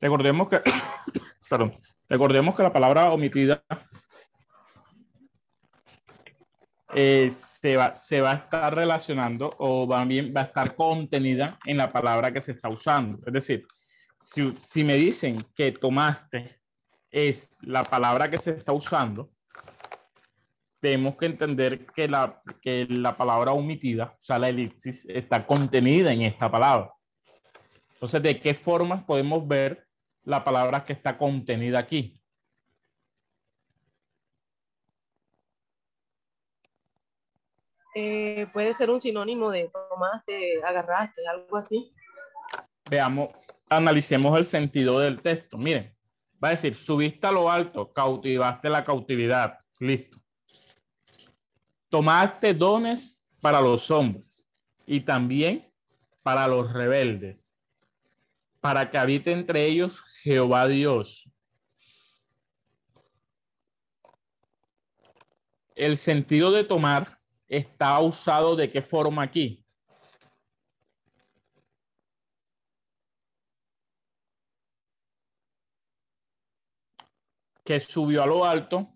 [0.00, 0.60] Recordemos que,
[1.48, 1.78] perdón,
[2.08, 3.62] recordemos que la palabra omitida
[6.94, 11.76] eh, se, va, se va a estar relacionando o también va a estar contenida en
[11.76, 13.18] la palabra que se está usando.
[13.26, 13.66] Es decir,
[14.20, 16.60] si, si me dicen que tomaste
[17.10, 19.30] es la palabra que se está usando,
[20.80, 26.12] tenemos que entender que la, que la palabra omitida, o sea, la elipsis, está contenida
[26.12, 26.92] en esta palabra.
[27.94, 29.86] Entonces, ¿de qué formas podemos ver
[30.24, 32.20] la palabra que está contenida aquí?
[37.94, 41.92] Eh, puede ser un sinónimo de tomaste, agarraste, algo así.
[42.90, 43.28] Veamos,
[43.68, 45.56] analicemos el sentido del texto.
[45.56, 45.94] Miren,
[46.42, 49.58] va a decir, subiste a lo alto, cautivaste la cautividad.
[49.78, 50.18] Listo.
[51.88, 54.48] Tomaste dones para los hombres
[54.86, 55.72] y también
[56.22, 57.44] para los rebeldes
[58.64, 61.28] para que habite entre ellos Jehová Dios.
[65.74, 67.13] El sentido de tomar
[67.48, 69.64] está usado de qué forma aquí.
[77.64, 78.92] Que subió a lo alto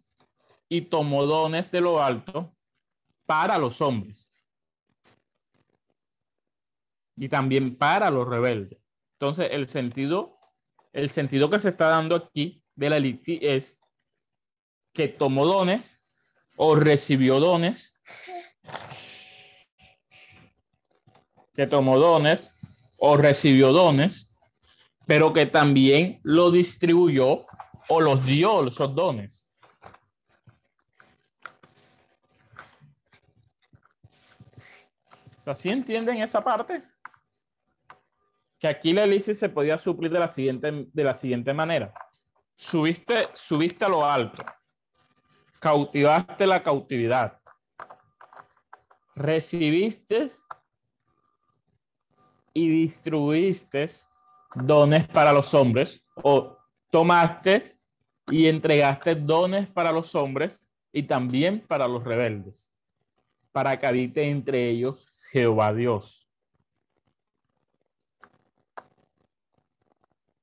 [0.68, 2.54] y tomó dones de lo alto
[3.24, 4.28] para los hombres
[7.18, 8.78] y también para los rebeldes.
[9.14, 10.38] Entonces, el sentido,
[10.92, 13.80] el sentido que se está dando aquí de la elipsis es
[14.92, 16.00] que tomó dones
[16.56, 18.00] o recibió dones,
[21.54, 22.54] que tomó dones
[22.98, 24.36] o recibió dones,
[25.06, 27.46] pero que también lo distribuyó
[27.88, 29.46] o los dio esos dones.
[35.40, 36.82] O sea, ¿sí entienden esa parte?
[38.58, 41.92] que aquí la se podía suplir de la siguiente, de la siguiente manera.
[42.56, 44.44] Subiste, subiste a lo alto,
[45.60, 47.37] cautivaste la cautividad,
[49.18, 50.28] recibiste
[52.54, 53.90] y distribuiste
[54.54, 56.56] dones para los hombres o
[56.90, 57.76] tomaste
[58.28, 62.72] y entregaste dones para los hombres y también para los rebeldes,
[63.52, 66.18] para que habite entre ellos Jehová Dios.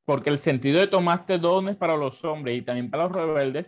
[0.06, 3.66] porque el sentido de tomaste dones para los hombres y también para los rebeldes,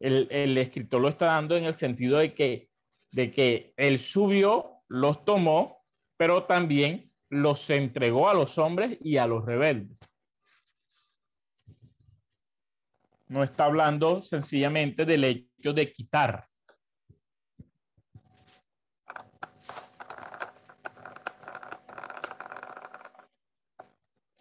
[0.00, 2.68] el, escritor lo está dando en el sentido de que,
[3.16, 5.82] de que él subió, los tomó,
[6.18, 9.96] pero también los entregó a los hombres y a los rebeldes.
[13.28, 16.46] No está hablando sencillamente del hecho de quitar.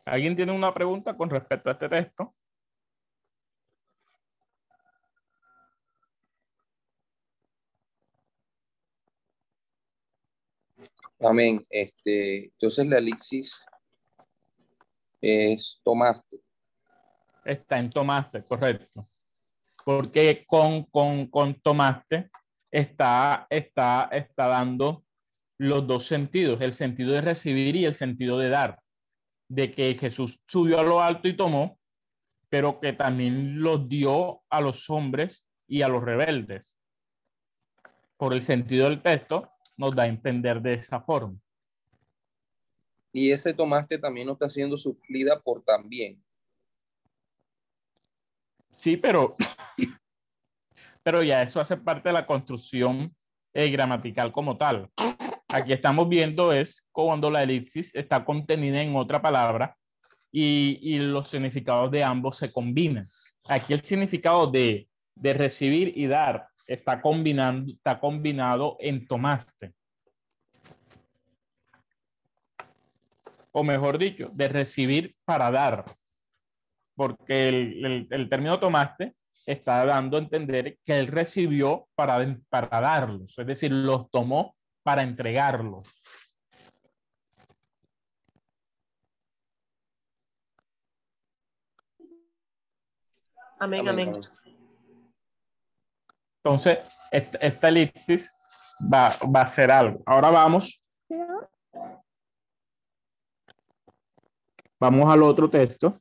[0.03, 2.35] ¿Alguien tiene una pregunta con respecto a este texto?
[11.19, 11.61] Amén.
[11.69, 13.55] Este, entonces la elixis
[15.21, 16.41] es tomaste.
[17.43, 19.07] Está en tomaste, correcto.
[19.85, 22.31] porque con, con, con tomaste
[22.71, 25.03] está, está, está dando
[25.57, 28.81] los dos sentidos, el sentido de recibir y el sentido de dar,
[29.47, 31.79] de que Jesús subió a lo alto y tomó,
[32.49, 36.77] pero que también los dio a los hombres y a los rebeldes.
[38.17, 41.37] Por el sentido del texto, nos da a entender de esa forma.
[43.11, 46.21] Y ese tomaste también no está siendo suplida por también.
[48.71, 49.37] Sí, pero,
[51.03, 53.15] pero ya eso hace parte de la construcción
[53.53, 54.89] eh, gramatical como tal.
[55.47, 59.77] Aquí estamos viendo es cuando la elipsis está contenida en otra palabra
[60.29, 63.05] y, y los significados de ambos se combinan.
[63.47, 69.73] Aquí el significado de, de recibir y dar está, combinando, está combinado en tomaste.
[73.51, 75.85] O mejor dicho, de recibir para dar
[76.95, 82.17] porque el, el, término tomaste está dando a entender que él recibió para,
[82.49, 85.87] para darlos, es decir, los tomó para entregarlos.
[93.59, 94.13] Amén, amén.
[96.45, 96.77] Entonces,
[97.09, 98.31] esta, elipsis
[98.93, 100.03] va, va a ser algo.
[100.05, 100.79] Ahora vamos.
[104.79, 105.99] Vamos al otro texto.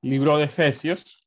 [0.00, 1.22] Libro de Efesios.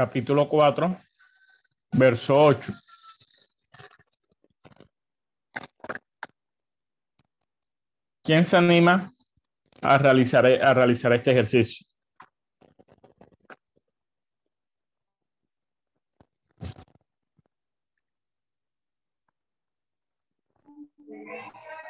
[0.00, 0.96] Capítulo 4,
[1.92, 2.72] verso 8.
[8.24, 9.12] ¿Quién se anima
[9.82, 11.86] a realizar, a realizar este ejercicio?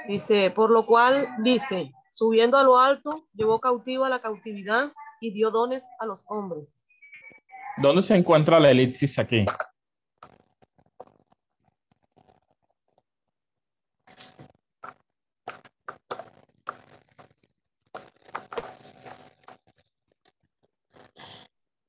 [0.08, 4.90] Dice, por lo cual dice, subiendo a lo alto, llevó cautivo a la cautividad
[5.20, 6.80] y dio dones a los hombres.
[7.76, 9.46] ¿Dónde se encuentra la elipsis aquí?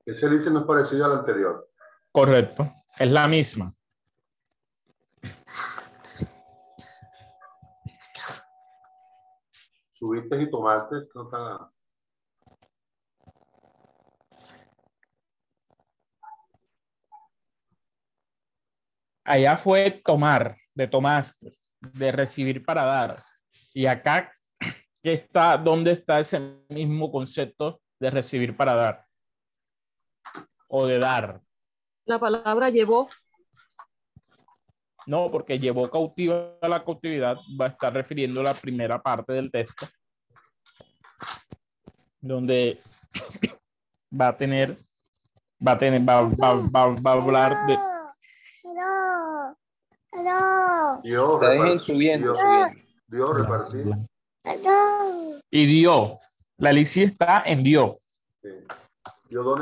[0.06, 1.70] Ese dice no es parecido al anterior.
[2.12, 3.74] Correcto, es la misma.
[9.94, 11.72] Subiste y tomaste, no está...
[19.32, 23.24] Allá fue tomar, de tomaste, de recibir para dar.
[23.74, 24.30] Y acá,
[25.02, 29.06] ¿qué está, ¿dónde está ese mismo concepto de recibir para dar?
[30.68, 31.40] o de dar?
[32.04, 33.08] La palabra llevó.
[35.06, 39.50] No, porque llevó cautiva a la cautividad, va a estar refiriendo la primera parte del
[39.50, 39.88] texto,
[42.20, 42.82] donde
[44.12, 44.76] va a tener,
[45.66, 47.91] va a tener, va, va, va, va a hablar de.
[51.04, 52.34] Dios, dejen subiendo,
[53.08, 53.96] Dios, repartir.
[55.50, 56.14] Y Dios,
[56.58, 57.96] la licia está en Dios.
[58.42, 58.50] Sí.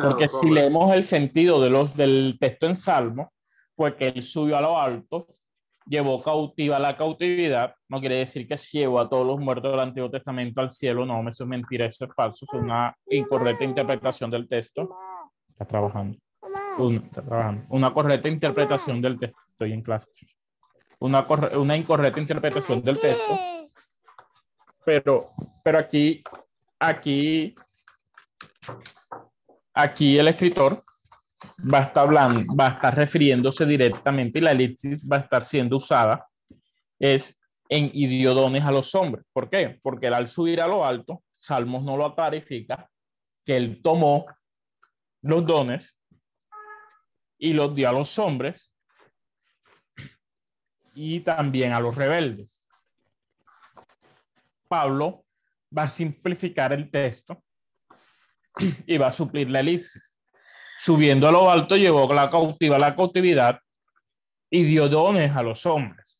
[0.01, 3.31] Porque si leemos el sentido de los, del texto en Salmo,
[3.75, 5.27] fue que él subió a lo alto,
[5.85, 10.09] llevó cautiva la cautividad, no quiere decir que llevó a todos los muertos del Antiguo
[10.09, 14.47] Testamento al cielo, no, eso es mentira, eso es falso, es una incorrecta interpretación del
[14.47, 14.89] texto.
[15.49, 16.17] Está trabajando.
[16.79, 20.09] Una, correcta interpretación del texto, estoy en clase.
[20.99, 21.25] Una,
[21.57, 23.39] una incorrecta interpretación del texto.
[24.85, 25.31] Pero,
[25.63, 26.23] pero aquí,
[26.79, 27.55] aquí
[29.73, 30.83] aquí el escritor
[31.73, 35.45] va a estar hablando, va a estar refiriéndose directamente y la elipsis va a estar
[35.45, 36.27] siendo usada
[36.99, 39.25] es en idiodones a los hombres.
[39.31, 39.79] ¿Por qué?
[39.81, 42.89] Porque al subir a lo alto, Salmos no lo clarifica,
[43.45, 44.25] que él tomó
[45.21, 45.98] los dones
[47.39, 48.75] y los dio a los hombres
[50.93, 52.61] y también a los rebeldes.
[54.67, 55.25] Pablo
[55.75, 57.41] va a simplificar el texto
[58.85, 60.19] y va a suplir la elipsis.
[60.77, 63.59] Subiendo a lo alto, llevó la cautiva la cautividad
[64.49, 66.19] y dio dones a los hombres.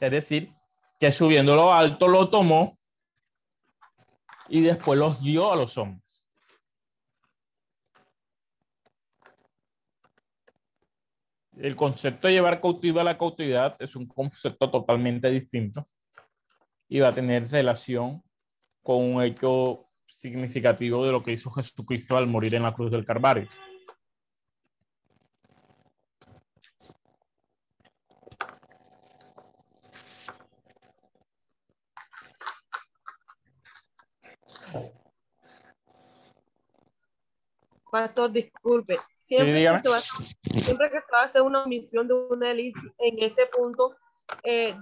[0.00, 0.52] Es decir,
[0.98, 2.78] que subiendo a lo alto lo tomó
[4.48, 6.09] y después los dio a los hombres.
[11.62, 15.86] El concepto de llevar cautivo a la cautividad es un concepto totalmente distinto
[16.88, 18.22] y va a tener relación
[18.82, 23.04] con un hecho significativo de lo que hizo Jesucristo al morir en la cruz del
[23.04, 23.48] Calvario.
[37.90, 38.98] Pastor, disculpe.
[39.30, 42.80] Siempre, que se va, siempre, que se va, a hacer una misión de una elite
[42.98, 43.94] en este punto,
[44.42, 44.76] eh,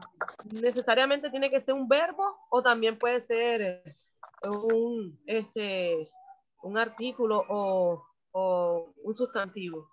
[0.51, 3.83] necesariamente tiene que ser un verbo o también puede ser
[4.43, 6.09] un, este,
[6.63, 9.87] un artículo o, o un sustantivo.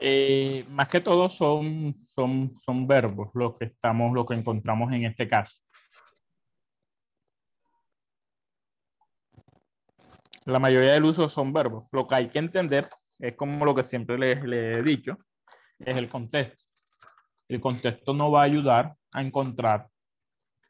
[0.00, 5.04] Eh, más que todo son, son, son verbos lo que estamos, lo que encontramos en
[5.04, 5.62] este caso.
[10.46, 11.88] La mayoría del uso son verbos.
[11.90, 12.88] Lo que hay que entender
[13.18, 15.18] es como lo que siempre les, he dicho,
[15.78, 16.64] es el contexto.
[17.48, 19.88] El contexto no va a ayudar a encontrar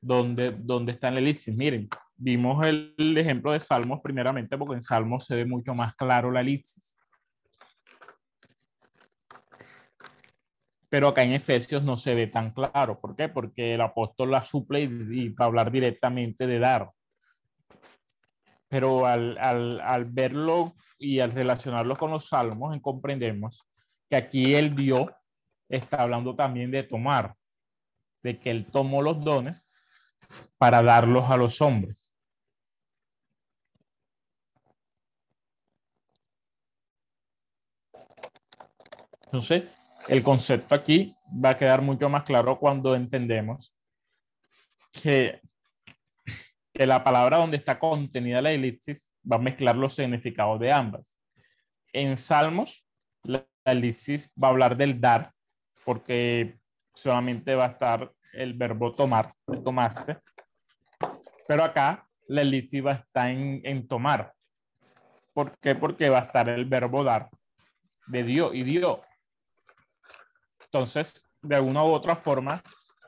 [0.00, 1.54] dónde, dónde está el elipsis.
[1.54, 6.30] Miren, vimos el, ejemplo de Salmos primeramente porque en Salmos se ve mucho más claro
[6.30, 6.98] la elipsis.
[10.88, 12.98] Pero acá en Efesios no se ve tan claro.
[12.98, 13.28] ¿Por qué?
[13.28, 16.90] Porque el apóstol la suple y, y va a hablar directamente de dar
[18.68, 23.66] pero al, al, al, verlo y al relacionarlo con los salmos, comprendemos
[24.08, 25.08] que aquí el Dios
[25.68, 27.34] está hablando también de tomar,
[28.22, 29.70] de que él tomó los dones
[30.58, 32.12] para darlos a los hombres.
[39.26, 39.64] Entonces,
[40.08, 43.74] el concepto aquí va a quedar mucho más claro cuando entendemos
[44.92, 45.40] que
[46.76, 51.18] que la palabra donde está contenida la elipsis va a mezclar los significados de ambas.
[51.92, 52.84] En Salmos,
[53.22, 55.32] la elipsis va a hablar del dar,
[55.84, 56.58] porque
[56.94, 59.32] solamente va a estar el verbo tomar,
[59.64, 60.18] tomaste.
[61.48, 64.34] Pero acá la elipsis va a estar en, en tomar.
[65.32, 65.74] ¿Por qué?
[65.74, 67.30] Porque va a estar el verbo dar
[68.06, 69.00] de Dios y Dios.
[70.64, 72.62] Entonces, de alguna u otra forma,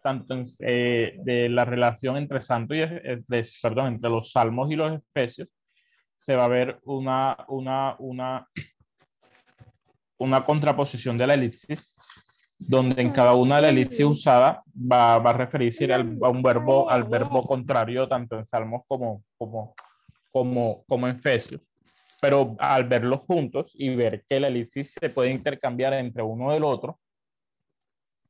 [0.08, 3.22] tanto eh, de la relación entre santo y, eh,
[3.62, 5.48] perdón, entre los salmos y los efesios,
[6.16, 8.48] se va a ver una, una, una,
[10.18, 11.94] una contraposición de la elipsis,
[12.58, 16.90] donde en cada una de las elipsis usada va, va a referirse a un verbo,
[16.90, 19.74] al verbo contrario, tanto en salmos como, como,
[20.32, 21.60] como, como en efesios.
[22.20, 26.64] Pero al verlos juntos y ver que la elipsis se puede intercambiar entre uno del
[26.64, 26.98] otro,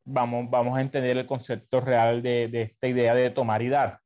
[0.08, 4.00] vamos, vamos a entender el concepto real de, de esta idea de tomar y dar.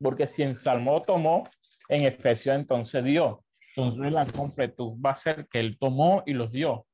[0.00, 1.48] Porque si en Salmo tomó,
[1.88, 3.44] en Efesios entonces dio.
[3.74, 6.86] Entonces la completud va a ser que él tomó y los dio.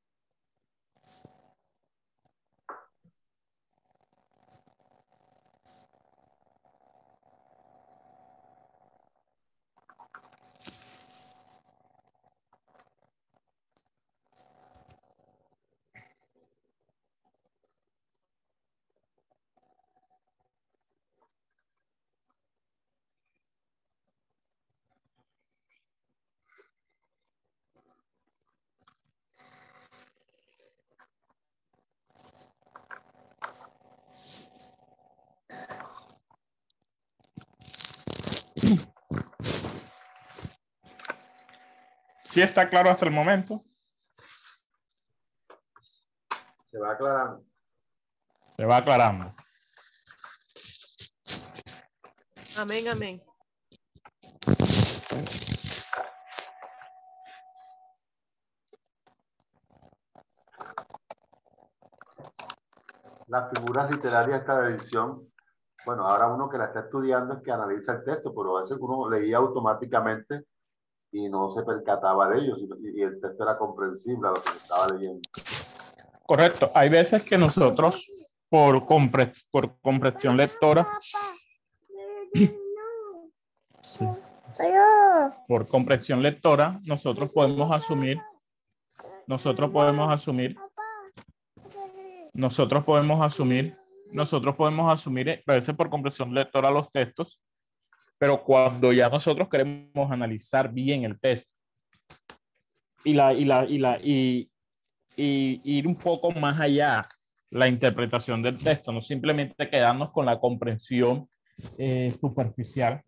[42.39, 43.65] ¿Sí está claro hasta el momento?
[46.71, 47.43] Se va aclarando.
[48.55, 49.35] Se va aclarando.
[52.55, 53.21] Amén, amén.
[63.27, 65.29] Las figuras literarias de esta edición,
[65.85, 68.77] bueno, ahora uno que la está estudiando es que analiza el texto, pero a veces
[68.79, 70.45] uno leía automáticamente
[71.11, 74.87] y no se percataba de ellos y, el texto era comprensible a lo que estaba
[74.89, 75.21] leyendo.
[76.25, 76.71] Correcto.
[76.75, 78.09] Hay veces que nosotros,
[78.49, 80.87] por, compre por comprensión lectora,
[85.47, 88.21] por comprensión lectora, nosotros podemos asumir,
[89.25, 90.55] nosotros podemos asumir,
[92.33, 93.75] nosotros podemos asumir,
[94.11, 97.39] nosotros podemos asumir, a veces por comprensión lectora los textos,
[98.19, 101.49] pero cuando ya nosotros queremos analizar bien el texto
[103.03, 104.51] y, la, y, la, y, la, y,
[105.15, 107.07] y ir un poco más allá
[107.49, 111.27] la interpretación del texto, no simplemente quedarnos con la comprensión
[111.77, 113.01] eh, superficial,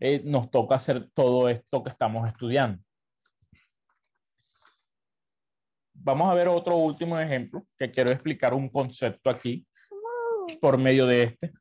[0.00, 2.82] eh, nos toca hacer todo esto que estamos estudiando.
[5.92, 9.66] Vamos a ver otro último ejemplo que quiero explicar un concepto aquí
[10.60, 11.52] por medio de este.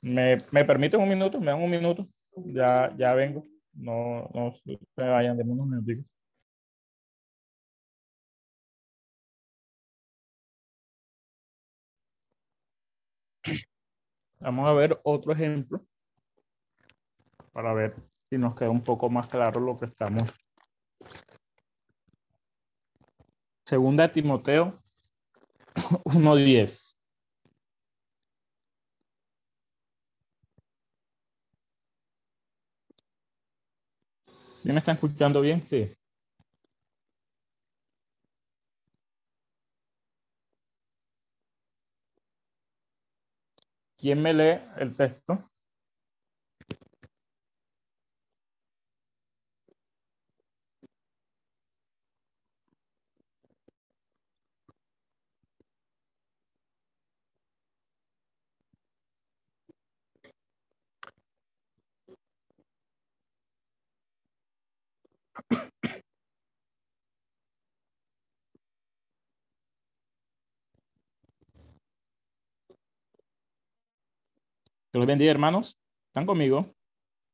[0.00, 1.40] ¿Me, ¿Me permiten un minuto?
[1.40, 2.08] ¿Me dan un minuto?
[2.36, 3.44] Ya, ya vengo.
[3.72, 6.04] No, no se vayan de unos minutos.
[14.40, 15.84] Vamos a ver otro ejemplo
[17.52, 17.96] para ver
[18.30, 20.30] si nos queda un poco más claro lo que estamos.
[23.64, 24.80] Segunda Timoteo
[26.04, 26.94] 1.10.
[34.22, 35.64] ¿Sí me están escuchando bien?
[35.64, 35.90] Sí.
[43.98, 45.50] ¿Quién me lee el texto?
[75.08, 75.78] Bendiga, hermanos.
[76.08, 76.74] ¿Están conmigo?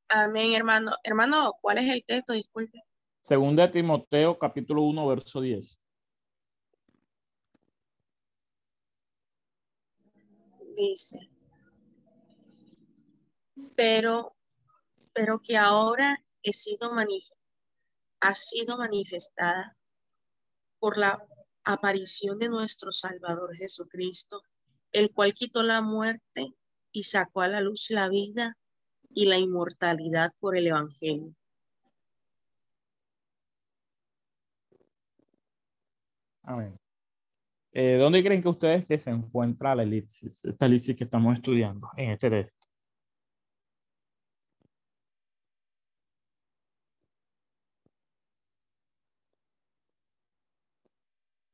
[0.09, 0.93] Amén, hermano.
[1.03, 2.33] Hermano, ¿cuál es el texto?
[2.33, 2.81] Disculpe.
[3.21, 5.81] Segunda Timoteo, capítulo 1, verso 10.
[10.77, 11.19] Dice,
[13.77, 14.37] pero,
[15.13, 16.91] pero que ahora he sido
[18.21, 19.77] ha sido manifestada
[20.79, 21.25] por la
[21.65, 24.43] aparición de nuestro Salvador Jesucristo,
[24.93, 26.55] el cual quitó la muerte
[26.95, 28.57] y sacó a la luz la vida
[29.11, 31.35] y la inmortalidad por el Evangelio.
[36.43, 36.79] Amén.
[37.73, 41.91] Eh, ¿Dónde creen que ustedes que se encuentra la elipsis, esta elipsis que estamos estudiando
[41.97, 42.69] en este texto?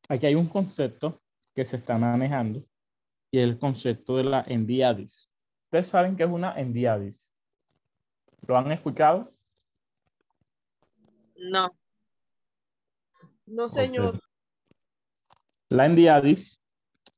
[0.08, 1.22] Aquí hay un concepto
[1.54, 2.62] que se está manejando
[3.30, 5.29] y el concepto de la endiadis.
[5.70, 7.32] Ustedes saben que es una endiadis.
[8.44, 9.32] ¿Lo han escuchado?
[11.36, 11.78] No.
[13.46, 14.20] No, señor.
[15.68, 16.60] La endiadis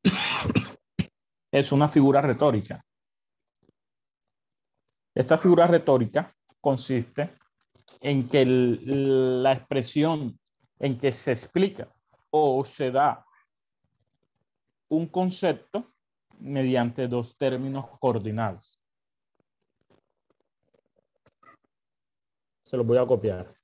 [1.50, 2.84] es una figura retórica.
[5.14, 7.34] Esta figura retórica consiste
[8.03, 10.38] en que la expresión
[10.78, 11.90] en que se explica
[12.28, 13.24] o se da
[14.90, 15.91] un concepto
[16.43, 18.78] mediante dos términos coordinados.
[22.64, 23.55] Se los voy a copiar.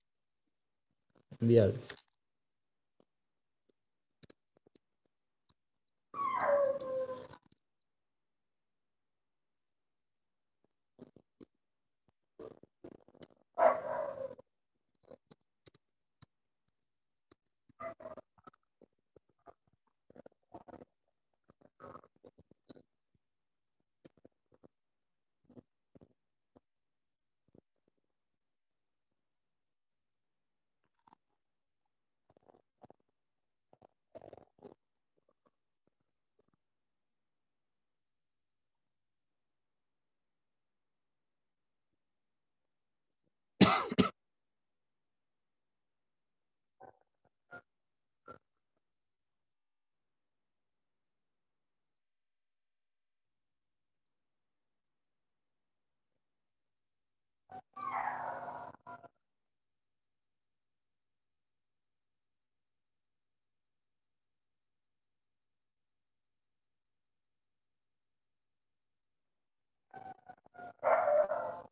[1.41, 1.89] Enviados.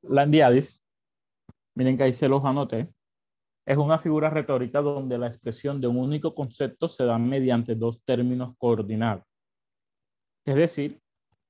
[0.08, 0.82] La endiadis,
[1.74, 2.88] miren que ahí se los anoté,
[3.66, 8.00] es una figura retórica donde la expresión de un único concepto se da mediante dos
[8.04, 9.24] términos coordinados.
[10.44, 11.00] Es decir,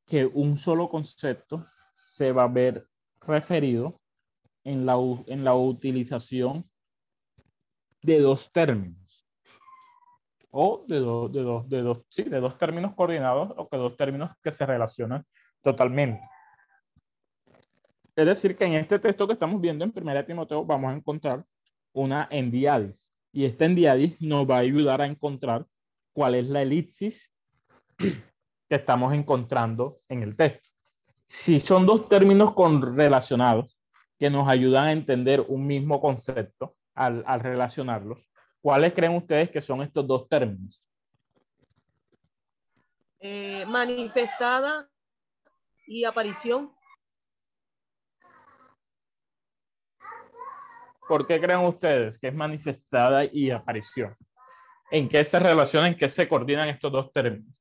[0.06, 2.86] que un solo concepto se va a ver
[3.20, 4.00] referido
[4.64, 4.96] en la,
[5.26, 6.68] en la utilización
[8.02, 9.26] de dos términos
[10.50, 13.96] o de, dos de, dos de, dos, sí, de dos términos coordinados o que dos
[13.96, 15.24] términos que se relacionan
[15.62, 16.22] totalmente.
[18.16, 21.44] Es decir, que en este texto que estamos viendo en 1 Timoteo vamos a encontrar
[21.92, 23.12] una endiadis.
[23.30, 25.66] Y esta endiadis nos va a ayudar a encontrar
[26.14, 27.30] cuál es la elipsis
[27.98, 30.66] que estamos encontrando en el texto.
[31.26, 32.54] Si son dos términos
[32.94, 33.76] relacionados,
[34.18, 38.18] que nos ayudan a entender un mismo concepto al, al relacionarlos.
[38.62, 40.82] ¿Cuáles creen ustedes que son estos dos términos?
[43.20, 44.88] Eh, manifestada
[45.86, 46.75] y aparición.
[51.08, 54.16] ¿Por qué creen ustedes que es manifestada y aparición?
[54.90, 57.54] ¿En qué se relacionan, en qué se coordinan estos dos términos?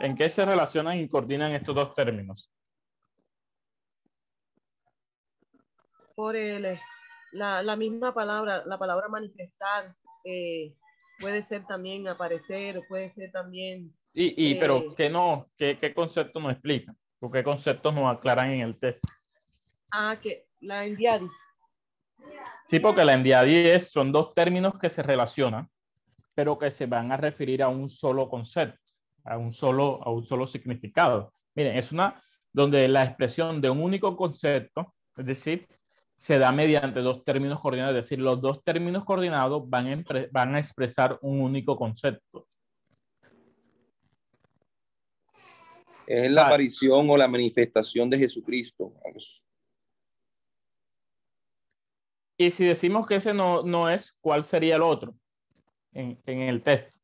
[0.00, 2.52] ¿En qué se relacionan y coordinan estos dos términos?
[6.14, 6.78] Por el,
[7.32, 10.74] la, la misma palabra, la palabra manifestar, eh,
[11.20, 13.92] puede ser también aparecer, puede ser también...
[14.04, 16.96] Sí, y, pero eh, ¿qué, no, qué, qué concepto nos explican?
[17.20, 19.08] ¿O qué conceptos nos aclaran en el texto?
[19.90, 21.32] Ah, que la endiadis.
[22.66, 25.68] Sí, porque la endiadis son dos términos que se relacionan,
[26.34, 28.88] pero que se van a referir a un solo concepto
[29.28, 31.32] a un solo, a un solo significado.
[31.54, 32.20] Miren, es una
[32.52, 35.68] donde la expresión de un único concepto, es decir,
[36.16, 40.54] se da mediante dos términos coordinados, es decir, los dos términos coordinados van a, van
[40.54, 42.48] a expresar un único concepto.
[46.10, 48.94] Es la aparición o la manifestación de Jesucristo.
[52.38, 55.14] Y si decimos que ese no, no es, ¿cuál sería el otro
[55.92, 56.98] en, en el texto?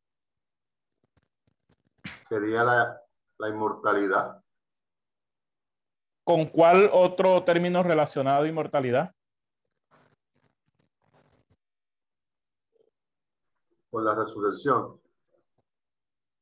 [2.28, 3.00] sería la,
[3.38, 4.42] la inmortalidad.
[6.24, 9.14] ¿Con cuál otro término relacionado a inmortalidad?
[13.90, 15.03] Con la resurrección.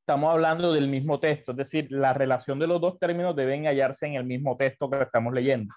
[0.02, 4.04] Estamos hablando del mismo texto, es decir, la relación de los dos términos deben hallarse
[4.08, 5.72] en el mismo texto que estamos leyendo.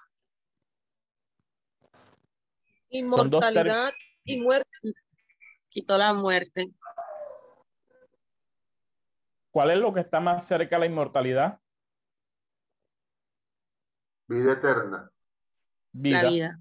[2.88, 3.92] Inmortalidad
[4.24, 4.94] y muerte.
[5.68, 6.72] Quitó la muerte.
[9.52, 11.60] ¿Cuál es lo que está más cerca a la inmortalidad?
[14.26, 15.08] Vida eterna.
[15.92, 16.22] Vida.
[16.24, 16.60] La vida.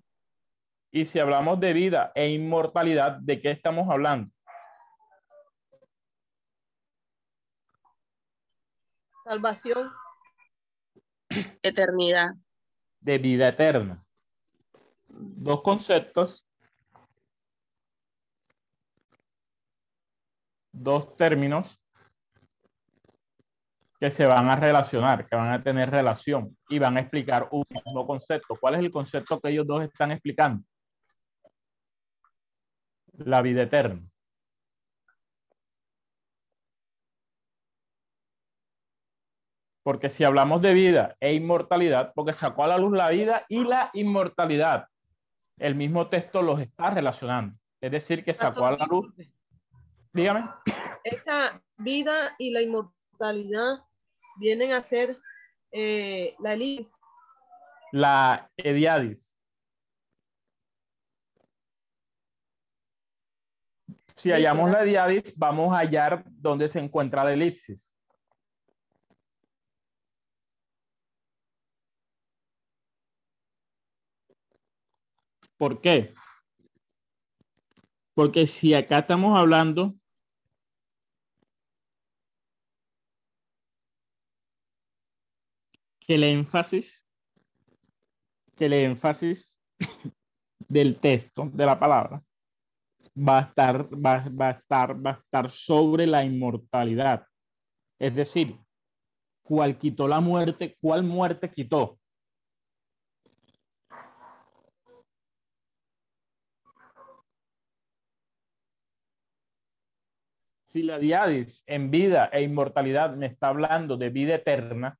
[0.91, 4.34] Y si hablamos de vida e inmortalidad, ¿de qué estamos hablando?
[9.25, 9.91] Salvación.
[11.63, 12.35] Eternidad.
[12.99, 14.05] De vida eterna.
[15.07, 16.47] Dos conceptos.
[20.71, 21.75] Dos términos
[23.99, 27.63] que se van a relacionar, que van a tener relación y van a explicar un
[27.67, 28.55] mismo concepto.
[28.59, 30.63] ¿Cuál es el concepto que ellos dos están explicando?
[33.13, 34.07] La vida eterna.
[39.85, 43.63] Porque si hablamos de vida e inmortalidad, porque sacó a la luz la vida y
[43.63, 44.87] la inmortalidad,
[45.59, 47.55] el mismo texto los está relacionando.
[47.79, 49.13] Es decir, que sacó a la luz.
[50.11, 50.49] Dígame.
[51.03, 53.83] Esa vida y la inmortalidad
[54.37, 55.15] vienen a ser
[55.71, 56.91] eh, la elis.
[57.91, 59.37] La ediadis.
[64.15, 67.94] Si hallamos la ediadis, vamos a hallar dónde se encuentra la elipsis.
[75.57, 76.13] ¿Por qué?
[78.13, 79.95] Porque si acá estamos hablando
[85.99, 87.07] que el énfasis,
[88.55, 89.59] que el énfasis
[90.59, 92.23] del texto, de la palabra,
[93.17, 97.25] va a estar, va, va a estar, va a estar sobre la inmortalidad.
[97.99, 98.57] Es decir,
[99.43, 100.77] ¿cuál quitó la muerte?
[100.81, 101.99] ¿Cuál muerte quitó?
[110.75, 114.99] Si la diadis en vida e inmortalidad me está hablando de vida eterna,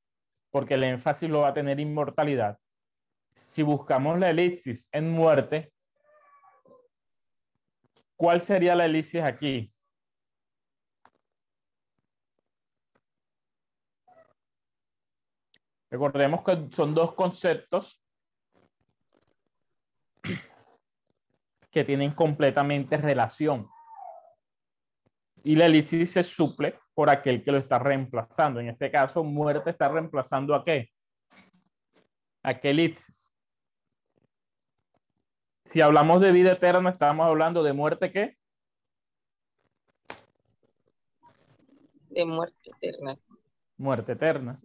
[0.50, 2.58] porque el énfasis lo va a tener inmortalidad.
[3.36, 5.74] Si buscamos la elipsis en muerte,
[8.16, 9.70] ¿cuál sería la elipsis aquí?
[15.92, 18.02] Recordemos que son dos conceptos
[21.70, 23.75] que tienen completamente relación.
[25.46, 28.60] Y la elipsis se suple por aquel que lo está reemplazando.
[28.60, 30.90] En este caso, muerte está reemplazando a qué?
[32.42, 33.32] A qué elipsis.
[35.66, 38.36] Si hablamos de vida eterna, estamos hablando de muerte qué?
[42.10, 43.16] De muerte eterna.
[43.78, 44.60] Muerte eterna.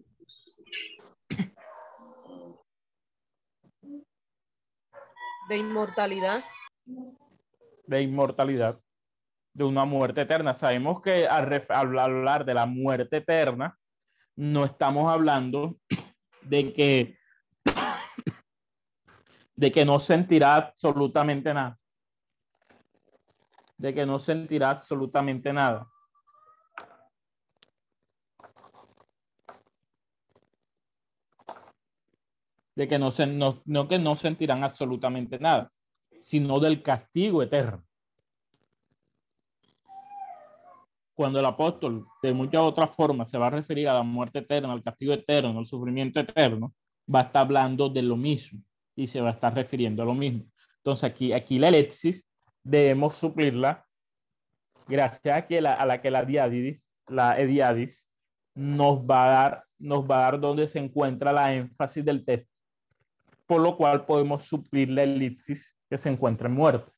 [5.51, 6.43] De inmortalidad.
[7.87, 8.81] De inmortalidad
[9.61, 10.55] de una muerte eterna.
[10.55, 13.79] Sabemos que al, hablar de la muerte eterna,
[14.37, 15.77] no estamos hablando
[16.43, 17.19] de que,
[19.55, 21.79] de que no sentirá absolutamente nada.
[23.77, 25.87] De que no sentirá absolutamente nada.
[32.75, 35.71] De que no, se, no, no que no sentirán absolutamente nada,
[36.23, 37.85] sino del castigo eterno.
[41.21, 44.73] Cuando el apóstol de muchas otras formas se va a referir a la muerte eterna,
[44.73, 46.73] al castigo eterno, al sufrimiento eterno,
[47.15, 48.63] va a estar hablando de lo mismo
[48.97, 50.47] y se va a estar refiriendo a lo mismo.
[50.79, 52.25] Entonces aquí, aquí la elexis
[52.65, 53.85] debemos suplirla
[54.89, 58.09] gracias a, que la, a la que la diadis, la ediadis
[58.55, 62.51] nos va a dar, nos va a dar donde se encuentra la énfasis del texto,
[63.47, 66.91] por lo cual podemos suplir la elipsis que se encuentra en muerte.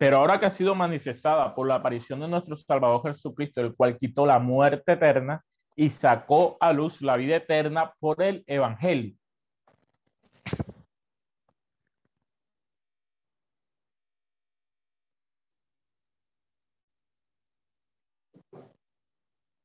[0.00, 3.98] Pero ahora que ha sido manifestada por la aparición de nuestro Salvador Jesucristo, el cual
[3.98, 5.44] quitó la muerte eterna
[5.76, 9.14] y sacó a luz la vida eterna por el Evangelio.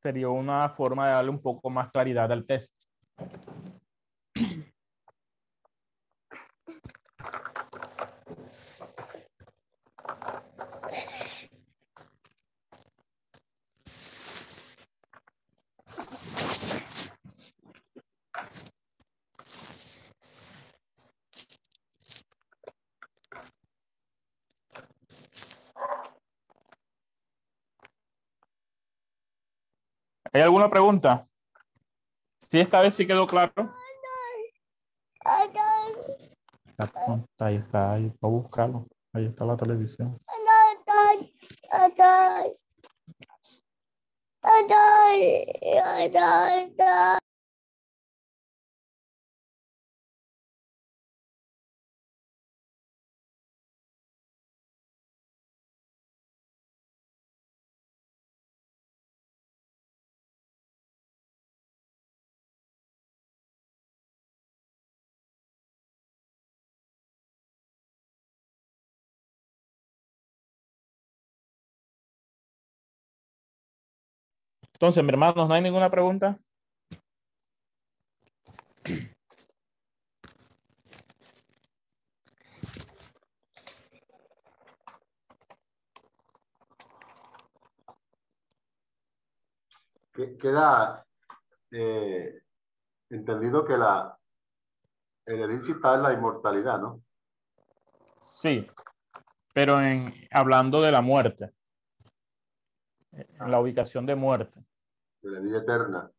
[0.04, 2.76] Sería una forma de darle un poco más claridad al texto.
[30.36, 31.26] ¿Hay alguna pregunta?
[32.52, 33.54] Sí, esta vez sí quedó claro.
[37.40, 38.86] Ahí está, ahí a buscarlo.
[39.14, 40.20] Ahí está la televisión.
[74.76, 76.38] Entonces, mi hermanos, ¿no hay ninguna pregunta?
[90.14, 91.06] Queda
[91.72, 92.42] eh,
[93.10, 94.18] entendido que la
[95.26, 97.02] el está en la inmortalidad, ¿no?
[98.24, 98.68] Sí,
[99.54, 101.54] pero en, hablando de la muerte
[103.16, 104.64] en la ubicación de muerte.
[105.22, 106.12] De la vida eterna.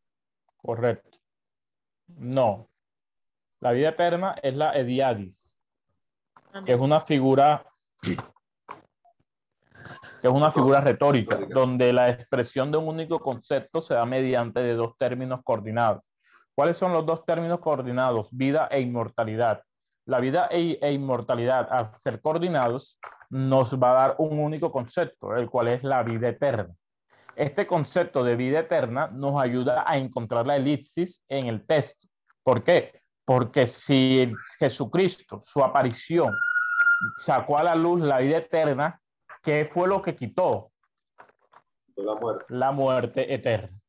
[0.57, 1.17] Correcto.
[2.07, 2.69] No.
[3.59, 5.57] La vida eterna es la Ediadis,
[6.65, 7.65] que es una figura
[10.21, 14.59] que es una figura retórica, donde la expresión de un único concepto se da mediante
[14.59, 16.03] de dos términos coordinados.
[16.53, 18.27] ¿Cuáles son los dos términos coordinados?
[18.31, 19.63] Vida e inmortalidad.
[20.05, 25.35] La vida e, e inmortalidad, al ser coordinados, nos va a dar un único concepto,
[25.35, 26.73] el cual es la vida eterna.
[27.37, 32.07] Este concepto de vida eterna nos ayuda a encontrar la elipsis en el texto.
[32.41, 33.03] ¿Por qué?
[33.25, 36.35] Porque si Jesucristo, su aparición,
[37.19, 38.99] sacó a la luz la vida eterna,
[39.43, 40.71] ¿qué fue lo que quitó?
[41.95, 42.45] La muerte.
[42.49, 43.79] La muerte eterna.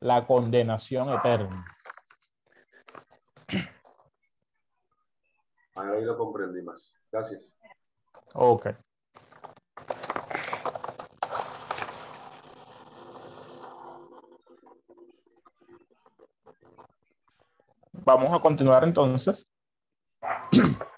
[0.00, 1.64] La condenación eterna.
[5.76, 6.92] Ahí lo comprendí más.
[7.12, 7.40] Gracias.
[8.34, 8.70] Ok.
[18.14, 19.46] Vamos a continuar entonces.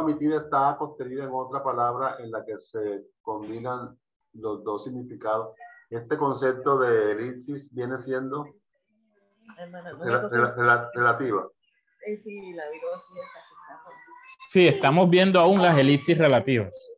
[0.00, 3.96] omitida está contenida en otra palabra en la que se combinan
[4.34, 5.54] los dos significados.
[5.90, 8.46] Este concepto de elipsis viene siendo
[10.94, 11.48] relativa.
[14.48, 16.88] Sí, la estamos viendo aún las elipsis relativas.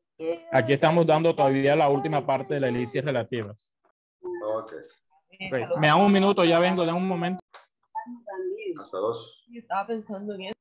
[0.53, 3.75] Aquí estamos dando todavía la última parte de las elipsis relativas.
[4.23, 4.73] Ok.
[5.35, 5.67] Okay.
[5.79, 7.41] Me dan un minuto, ya vengo, de un momento.
[8.79, 9.45] Hasta dos.
[9.53, 10.54] Estaba pensando en eso.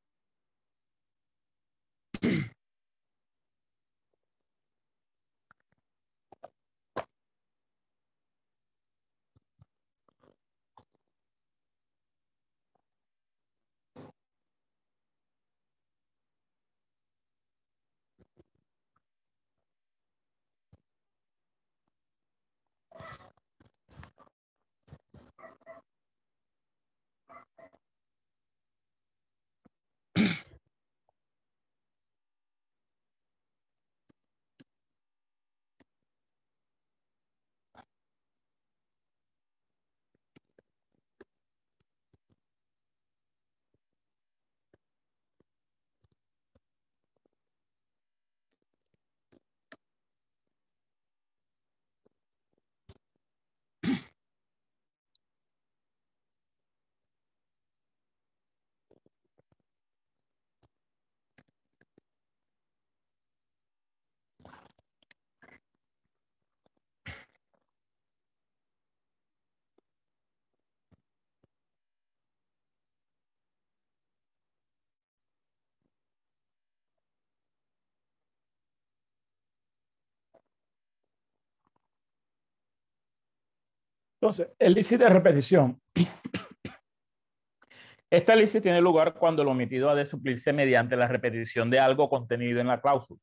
[84.24, 85.82] Entonces, elipsis de repetición.
[88.10, 92.10] Esta elipsis tiene lugar cuando lo omitido ha de suplirse mediante la repetición de algo
[92.10, 93.20] contenido en la cláusula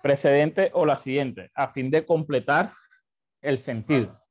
[0.00, 2.72] precedente o la siguiente, a fin de completar
[3.42, 4.22] el sentido.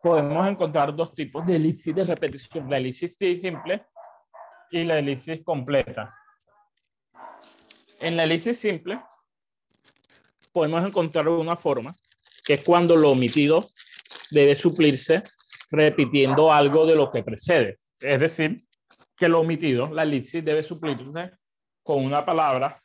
[0.00, 3.86] Podemos encontrar dos tipos de elipsis de repetición, la elipsis simple
[4.70, 6.14] y la elipsis completa.
[7.98, 9.02] En la elipsis simple
[10.52, 11.92] podemos encontrar una forma
[12.44, 13.68] que es cuando lo omitido
[14.30, 15.24] debe suplirse
[15.70, 17.78] repitiendo algo de lo que precede.
[18.00, 18.64] Es decir,
[19.16, 21.32] que lo omitido, la elipsis, debe suplirse
[21.82, 22.82] con una palabra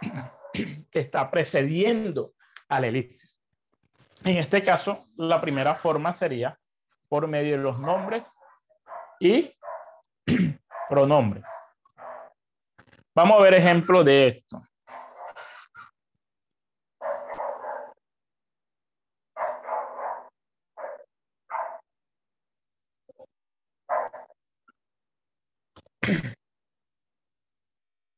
[0.52, 2.34] que está precediendo
[2.68, 3.40] a la elipsis.
[4.24, 6.58] En este caso, la primera forma sería
[7.08, 8.28] por medio de los nombres
[9.20, 9.52] y
[10.88, 11.46] pronombres.
[13.14, 14.62] Vamos a ver ejemplo de esto.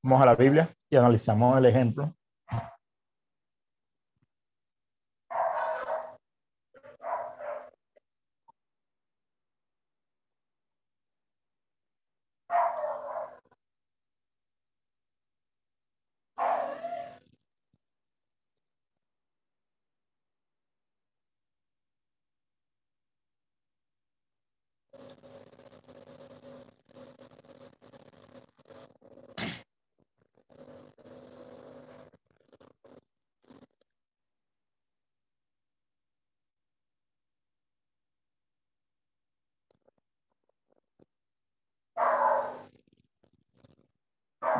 [0.03, 2.15] Vamos a la Biblia y analizamos el ejemplo.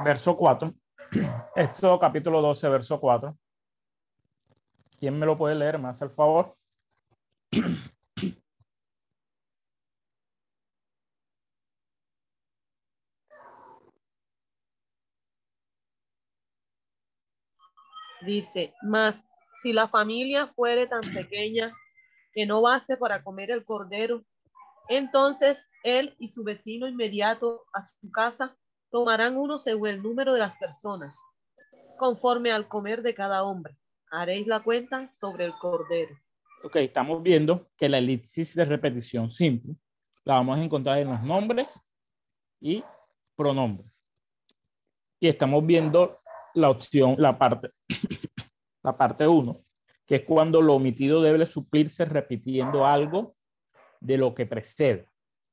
[0.05, 0.75] Verso 4.
[1.57, 3.37] Éxodo capítulo 12, verso 4.
[4.99, 6.57] ¿Quién me lo puede leer más, al favor?
[18.23, 19.25] Dice, más
[19.63, 21.75] si la familia fuere tan pequeña
[22.33, 24.25] que no baste para comer el cordero,
[24.89, 28.57] entonces él y su vecino inmediato a su casa
[28.91, 31.17] tomarán uno según el número de las personas,
[31.97, 33.77] conforme al comer de cada hombre.
[34.11, 36.17] Haréis la cuenta sobre el cordero.
[36.65, 39.77] Ok, estamos viendo que la elipsis de repetición simple
[40.25, 41.81] la vamos a encontrar en los nombres
[42.61, 42.85] y
[43.35, 44.05] pronombres.
[45.19, 46.21] Y estamos viendo
[46.55, 47.71] la opción, la parte,
[48.83, 49.61] la parte 1,
[50.07, 53.37] que es cuando lo omitido debe suplirse repitiendo algo
[54.01, 55.10] de lo que precede.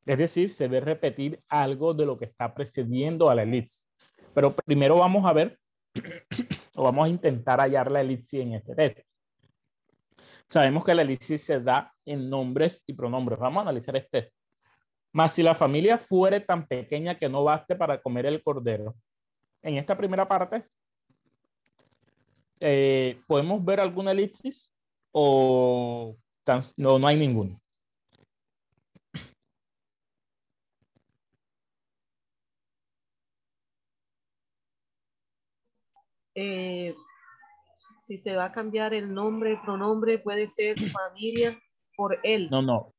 [0.07, 3.89] Es decir, se ve repetir algo de lo que está precediendo a la elipsis.
[4.34, 5.59] Pero primero vamos a ver,
[6.75, 8.99] o vamos a intentar hallar la elipsis en este test.
[10.47, 13.38] Sabemos que la elipsis se da en nombres y pronombres.
[13.38, 14.31] Vamos a analizar este.
[15.11, 18.95] Más si la familia fuere tan pequeña que no baste para comer el cordero.
[19.61, 20.63] En esta primera parte,
[22.61, 24.73] eh, ¿podemos ver alguna elipsis
[25.11, 26.15] o
[26.77, 27.59] no, no hay ninguna?
[36.39, 36.93] Eh,
[37.99, 41.59] si se va a cambiar el nombre, el pronombre, puede ser familia
[41.95, 42.47] por él.
[42.51, 42.93] No, no.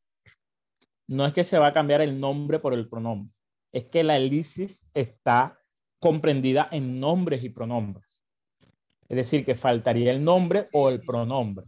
[1.07, 3.33] No es que se va a cambiar el nombre por el pronombre.
[3.73, 5.59] Es que la elisis está
[6.01, 8.25] comprendida en nombres y pronombres.
[9.09, 11.65] Es decir, que faltaría el nombre o el pronombre.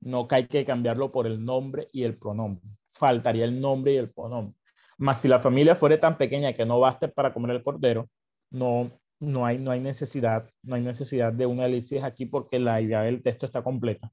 [0.00, 2.68] No que hay que cambiarlo por el nombre y el pronombre.
[2.92, 4.54] Faltaría el nombre y el pronombre.
[4.98, 8.08] Más si la familia fuera tan pequeña que no baste para comer el cordero,
[8.50, 8.90] no,
[9.20, 13.02] no, hay, no hay necesidad, no hay necesidad de una elisis aquí porque la idea
[13.02, 14.12] del texto está completa.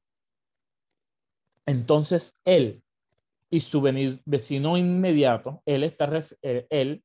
[1.65, 2.83] Entonces, él
[3.49, 3.81] y su
[4.25, 7.03] vecino inmediato, él está, eh, él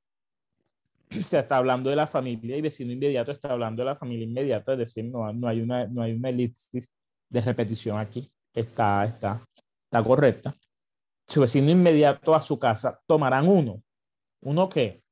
[1.10, 4.72] se está hablando de la familia y vecino inmediato está hablando de la familia inmediata,
[4.72, 6.90] es decir, no, no hay una, no hay una elipsis
[7.28, 9.46] de repetición aquí, está, está,
[9.84, 10.56] está correcta.
[11.26, 13.82] Su vecino inmediato a su casa tomarán uno.
[14.40, 15.02] ¿Uno qué?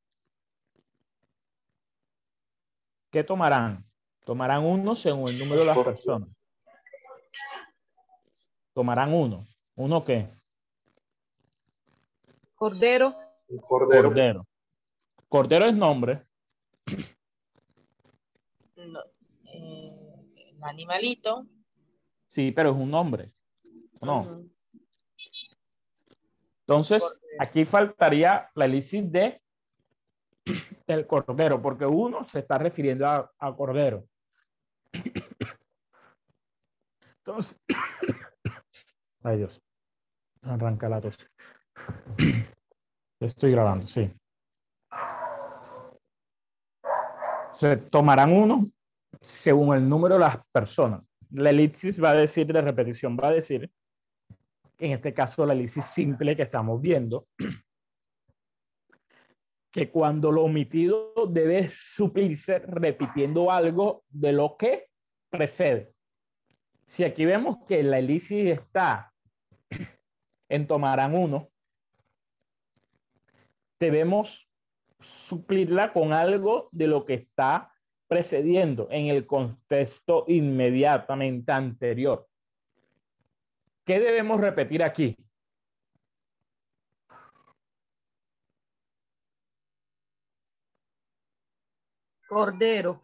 [3.17, 3.83] ¿Qué tomarán?
[4.27, 6.29] Tomarán uno según el número de las personas.
[8.75, 9.47] Tomarán uno.
[9.75, 10.29] ¿Uno qué?
[12.55, 13.17] Cordero.
[13.63, 14.47] Cordero.
[15.31, 15.65] Cordero.
[15.65, 16.27] es nombre.
[18.77, 19.95] Eh,
[20.37, 21.47] el animalito.
[22.29, 23.33] Sí, pero es un nombre.
[24.03, 24.45] No.
[26.67, 29.41] Entonces, aquí faltaría la elipsis de
[30.87, 34.05] del cordero, porque uno se está refiriendo a, a cordero.
[37.19, 37.59] Entonces,
[39.25, 39.61] ay Dios,
[40.43, 41.17] arranca la tos.
[43.21, 44.11] Estoy grabando, sí.
[47.59, 48.71] Se tomarán uno
[49.23, 51.03] según el número de las personas.
[51.31, 53.71] La elipsis va a decir, de repetición va a decir,
[54.79, 57.27] en este caso la elipsis simple que estamos viendo,
[59.77, 64.89] que cuando lo omitido debe suplirse repitiendo algo de lo que
[65.29, 65.93] precede.
[66.87, 69.13] Si aquí vemos que la elipsis está
[70.49, 71.51] en tomarán uno,
[73.79, 74.49] debemos
[74.99, 77.71] suplirla con algo de lo que está
[78.09, 82.27] precediendo en el contexto inmediatamente anterior.
[83.85, 85.19] ¿Qué debemos repetir aquí?
[92.29, 93.03] Cordero.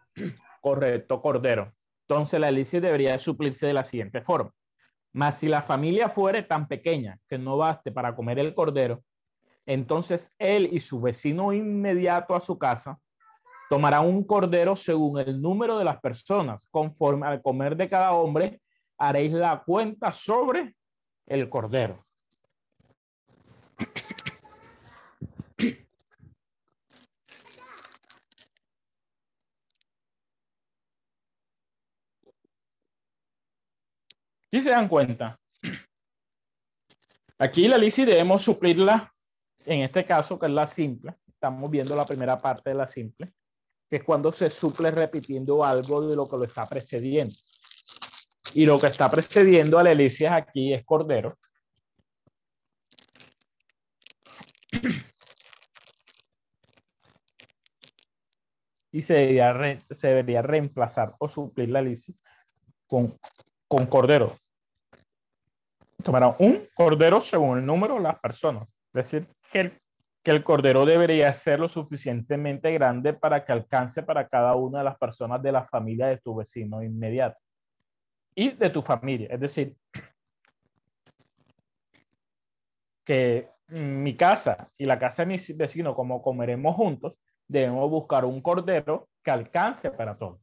[0.61, 1.73] Correcto, cordero.
[2.09, 4.53] Entonces la elipsis debería suplirse de la siguiente forma.
[5.13, 9.03] Mas si la familia fuere tan pequeña que no baste para comer el cordero,
[9.67, 12.99] entonces él y su vecino inmediato a su casa
[13.69, 16.67] tomarán un cordero según el número de las personas.
[16.71, 18.61] Conforme al comer de cada hombre,
[18.99, 20.75] haréis la cuenta sobre
[21.27, 22.05] el cordero.
[34.53, 35.41] Si se dan cuenta,
[37.39, 39.11] aquí la lisi debemos suplirla
[39.65, 43.33] en este caso, que es la simple, estamos viendo la primera parte de la simple,
[43.89, 47.35] que es cuando se suple repitiendo algo de lo que lo está precediendo.
[48.53, 51.39] Y lo que está precediendo a la elipsis aquí es cordero.
[58.91, 62.15] Y se debería, se debería reemplazar o suplir la elipsis
[62.87, 63.19] con,
[63.73, 64.37] con cordero.
[66.03, 68.69] Tomará un cordero según el número de las personas.
[68.93, 69.81] Es decir, que el,
[70.23, 74.85] que el cordero debería ser lo suficientemente grande para que alcance para cada una de
[74.85, 77.39] las personas de la familia de tu vecino inmediato
[78.35, 79.29] y de tu familia.
[79.31, 79.75] Es decir,
[83.07, 87.15] que mi casa y la casa de mi vecino, como comeremos juntos,
[87.49, 90.43] debemos buscar un cordero que alcance para todos.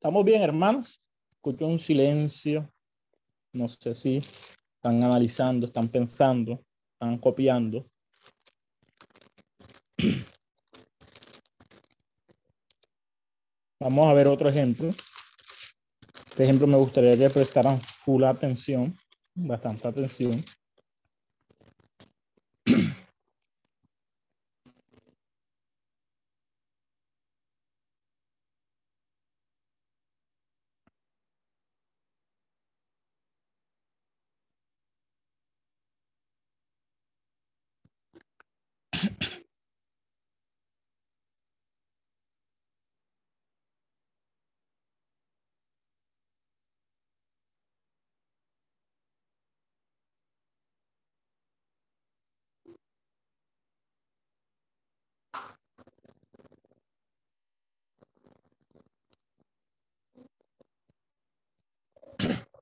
[0.00, 0.98] ¿Estamos bien, hermanos?
[1.30, 2.72] Escucho un silencio.
[3.52, 4.22] No sé si
[4.76, 6.64] están analizando, están pensando,
[6.94, 7.84] están copiando.
[13.78, 14.88] Vamos a ver otro ejemplo.
[16.30, 18.96] Este ejemplo me gustaría que prestaran full atención,
[19.34, 20.42] bastante atención.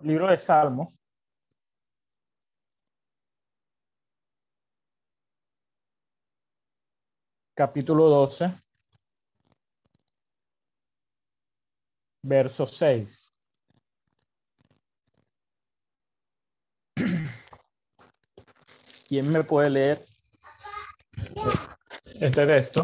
[0.09, 0.99] Libro de Salmos.
[7.55, 8.55] Capítulo 12.
[12.23, 13.35] Verso 6.
[19.09, 20.07] ¿Quién me puede leer
[22.19, 22.81] este texto?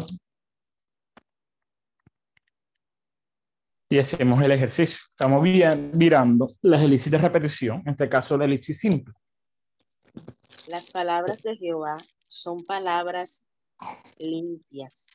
[3.89, 4.99] Y hacemos el ejercicio.
[5.09, 9.13] Estamos mirando las elipsis de repetición, en este caso la elipsis simple.
[10.67, 11.97] Las palabras de Jehová
[12.27, 13.45] son palabras
[14.17, 15.09] limpias,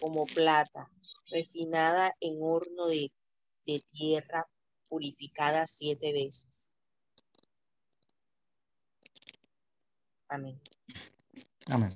[0.00, 0.90] como plata,
[1.30, 3.12] refinada en horno de,
[3.66, 4.46] de tierra,
[4.88, 6.72] purificada siete veces.
[10.28, 10.60] Amén.
[11.66, 11.92] Amén.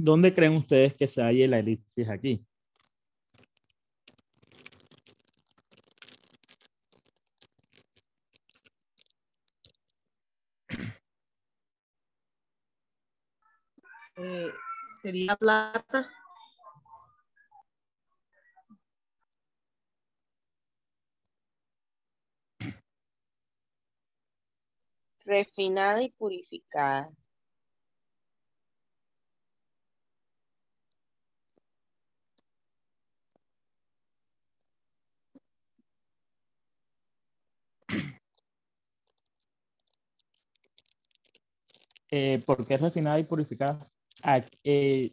[0.00, 2.46] ¿Dónde creen ustedes que se halla la elipsis aquí?
[14.16, 14.52] Eh,
[15.02, 16.08] sería plata.
[25.24, 27.10] Refinada y purificada.
[42.10, 43.86] Eh, ¿por qué es refinada y purificada?
[44.22, 45.12] Ah, eh,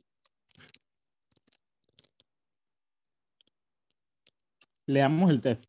[4.86, 5.68] leamos el texto.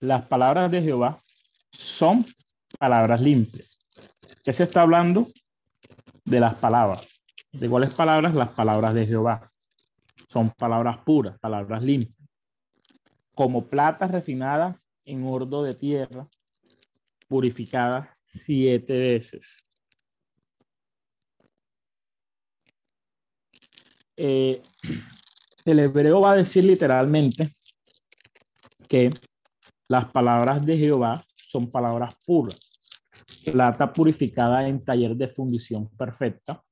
[0.00, 1.18] Las palabras de Jehová
[1.70, 2.24] son
[2.78, 3.78] palabras limpias.
[4.44, 5.28] ¿Qué se está hablando?
[6.24, 7.22] De las palabras.
[7.52, 8.34] ¿De cuáles palabras?
[8.34, 9.50] Las palabras de Jehová.
[10.28, 12.28] Son palabras puras, palabras limpias.
[13.34, 16.28] Como plata refinada en hordo de tierra,
[17.28, 19.65] purificada siete veces.
[24.16, 24.62] Eh,
[25.64, 27.50] el hebreo va a decir literalmente
[28.88, 29.10] que
[29.88, 32.58] las palabras de Jehová son palabras puras,
[33.44, 36.62] plata purificada en taller de fundición perfecta,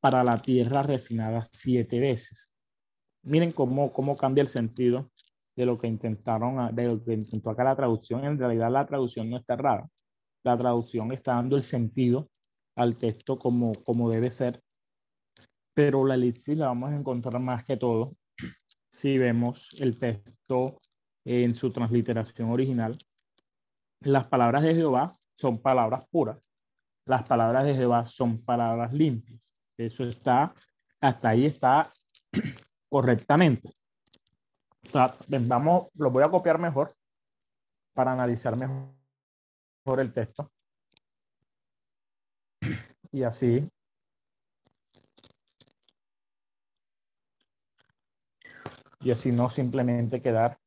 [0.00, 2.50] para la tierra refinada siete veces.
[3.22, 5.10] Miren cómo, cómo cambia el sentido
[5.56, 8.24] de lo que intentaron, de lo que intentó acá la traducción.
[8.24, 9.88] En realidad la traducción no está rara.
[10.42, 12.28] La traducción está dando el sentido
[12.76, 14.62] al texto como, como debe ser
[15.74, 18.16] pero la elipsis la vamos a encontrar más que todo
[18.88, 20.80] si vemos el texto
[21.24, 22.96] en su transliteración original.
[24.00, 26.38] Las palabras de Jehová son palabras puras.
[27.06, 29.54] Las palabras de Jehová son palabras limpias.
[29.76, 30.54] Eso está,
[31.00, 31.88] hasta ahí está
[32.88, 33.70] correctamente.
[35.40, 36.94] vamos, lo voy a copiar mejor
[37.94, 40.50] para analizar mejor el texto.
[43.12, 43.64] Y así
[49.04, 50.58] y así no simplemente quedar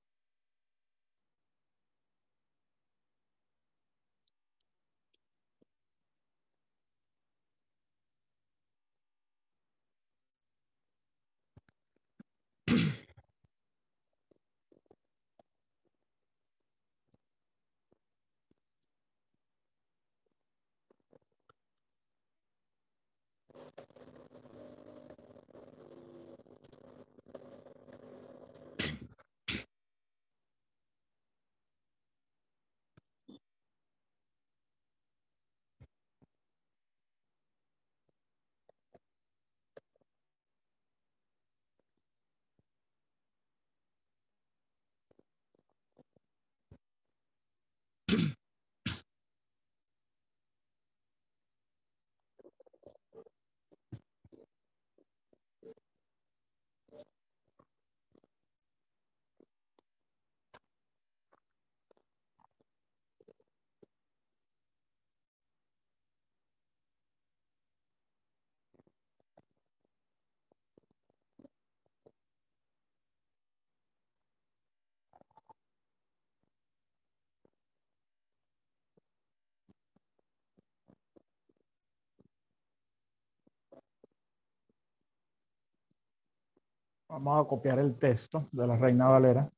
[87.19, 89.51] Vamos a copiar el texto de la Reina Valera.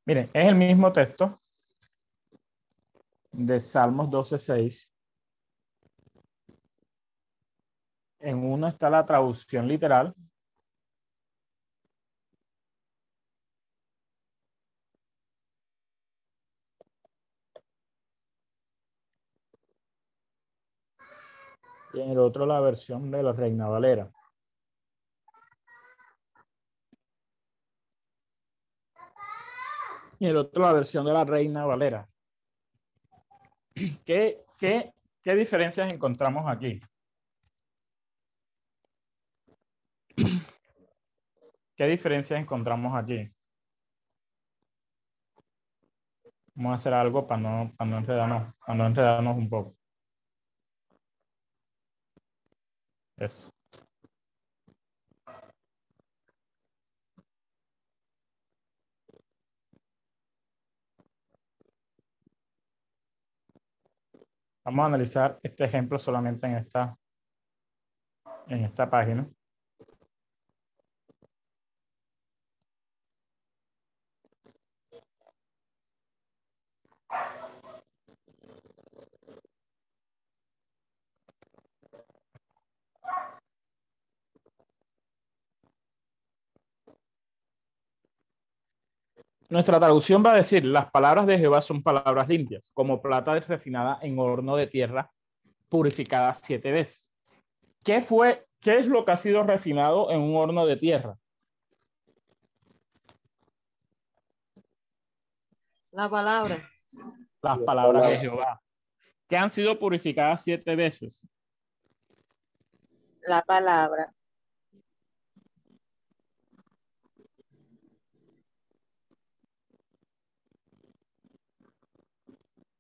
[0.06, 1.42] Miren, es el mismo texto
[3.30, 4.90] de Salmos 12.6.
[8.20, 10.14] En uno está la traducción literal
[21.92, 24.10] y en el otro la versión de la Reina Valera.
[30.20, 32.08] Y el otro la versión de la Reina Valera.
[34.04, 34.92] ¿Qué, qué,
[35.22, 36.80] qué diferencias encontramos aquí?
[41.76, 43.30] ¿Qué diferencias encontramos aquí?
[46.54, 49.77] Vamos a hacer algo para no, para no, enredarnos, para no enredarnos un poco.
[53.18, 53.50] Eso.
[64.64, 66.96] Vamos a analizar este ejemplo solamente en esta,
[68.46, 69.26] en esta página.
[89.50, 93.98] Nuestra traducción va a decir, las palabras de Jehová son palabras limpias, como plata refinada
[94.02, 95.10] en horno de tierra,
[95.70, 97.10] purificada siete veces.
[97.82, 101.16] ¿Qué fue, qué es lo que ha sido refinado en un horno de tierra?
[105.92, 106.70] La palabra.
[107.40, 108.60] Las palabras de Jehová.
[109.26, 111.26] ¿Qué han sido purificadas siete veces?
[113.22, 114.12] La palabra.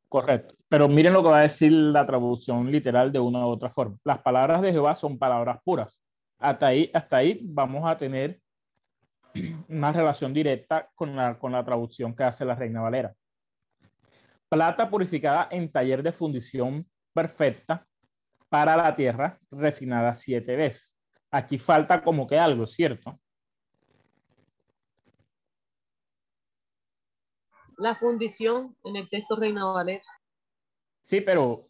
[0.08, 0.54] Correcto.
[0.68, 3.98] Pero miren lo que va a decir la traducción literal de una u otra forma.
[4.04, 6.02] Las palabras de Jehová son palabras puras.
[6.38, 8.40] Hasta ahí, hasta ahí vamos a tener
[9.68, 13.14] una relación directa con la, con la traducción que hace la Reina Valera.
[14.48, 17.86] Plata purificada en taller de fundición perfecta
[18.48, 20.96] para la tierra, refinada siete veces.
[21.30, 23.20] Aquí falta como que algo, ¿cierto?
[27.78, 30.02] La fundición en el texto Reina Valera.
[31.00, 31.68] Sí, pero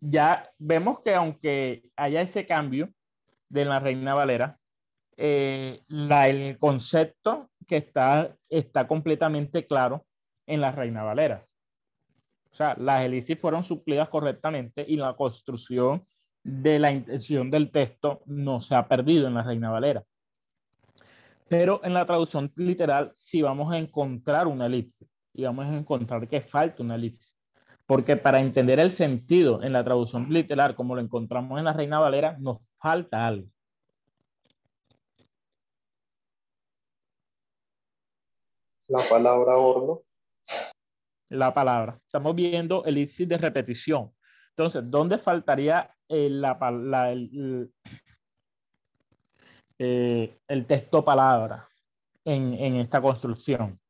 [0.00, 2.92] ya vemos que aunque haya ese cambio
[3.48, 4.58] de la Reina Valera,
[5.16, 10.06] eh, la, el concepto que está, está completamente claro
[10.46, 11.46] en la Reina Valera.
[12.50, 16.06] O sea, las elipsis fueron suplidas correctamente y la construcción
[16.42, 20.04] de la intención del texto no se ha perdido en la Reina Valera.
[21.48, 26.28] Pero en la traducción literal sí vamos a encontrar una elipsis y vamos a encontrar
[26.28, 27.36] que falta una elipsis.
[27.86, 31.98] Porque para entender el sentido en la traducción literal, como lo encontramos en la Reina
[31.98, 33.48] Valera, nos falta algo.
[38.86, 40.02] La palabra horno.
[41.30, 41.98] La palabra.
[42.06, 44.12] Estamos viendo elipsis de repetición.
[44.50, 47.72] Entonces, ¿dónde faltaría el, la, el,
[49.78, 51.68] eh, el texto palabra
[52.24, 53.80] en, en esta construcción?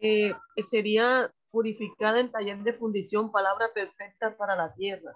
[0.00, 0.32] Eh,
[0.64, 5.12] sería purificada en taller de fundición, palabra perfecta para la tierra.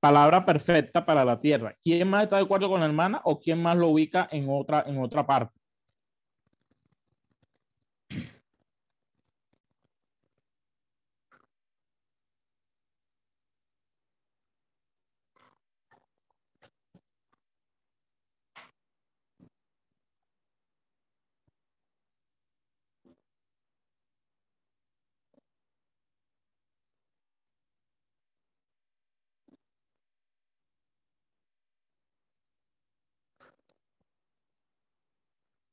[0.00, 1.76] Palabra perfecta para la tierra.
[1.82, 4.84] ¿Quién más está de acuerdo con la hermana o quién más lo ubica en otra,
[4.86, 5.58] en otra parte?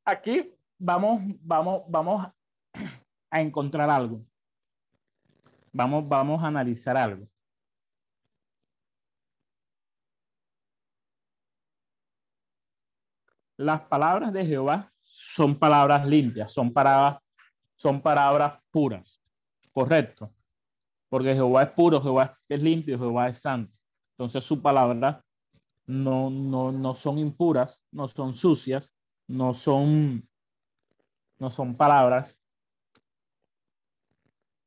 [0.05, 2.27] Aquí vamos, vamos, vamos
[3.29, 4.25] a encontrar algo.
[5.71, 7.27] Vamos, vamos a analizar algo.
[13.57, 17.21] Las palabras de Jehová son palabras limpias, son palabras,
[17.75, 19.21] son palabras puras.
[19.71, 20.33] Correcto.
[21.07, 23.71] Porque Jehová es puro, Jehová es limpio, Jehová es santo.
[24.11, 25.23] Entonces sus palabras
[25.85, 28.93] no, no, no son impuras, no son sucias,
[29.27, 30.27] no son,
[31.39, 32.39] no son palabras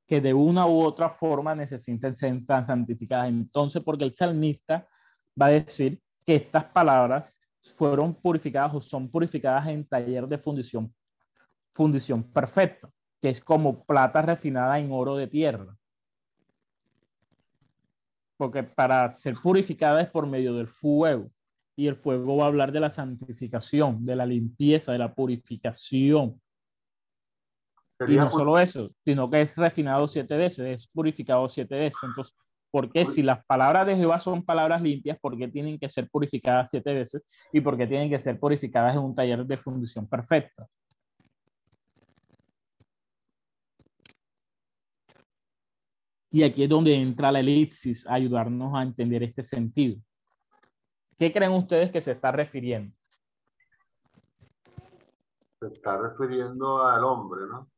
[0.06, 3.28] que de una u otra forma necesitan ser santificadas.
[3.28, 4.86] Entonces, porque el salmista
[5.40, 7.36] va a decir que estas palabras
[7.74, 10.94] fueron purificadas o son purificadas en taller de fundición,
[11.72, 12.88] fundición perfecta,
[13.20, 15.76] que es como plata refinada en oro de tierra.
[18.36, 21.30] Porque para ser purificada es por medio del fuego.
[21.76, 26.40] Y el fuego va a hablar de la santificación, de la limpieza, de la purificación.
[28.08, 31.98] Y no solo eso, sino que es refinado siete veces, es purificado siete veces.
[32.02, 32.34] Entonces,
[32.70, 36.08] ¿por qué si las palabras de Jehová son palabras limpias, por qué tienen que ser
[36.08, 37.22] purificadas siete veces?
[37.52, 40.66] ¿Y por qué tienen que ser purificadas en un taller de fundición perfecta?
[46.30, 49.96] Y aquí es donde entra la elipsis a ayudarnos a entender este sentido.
[51.18, 52.94] ¿Qué creen ustedes que se está refiriendo?
[55.60, 57.70] Se está refiriendo al hombre, ¿no?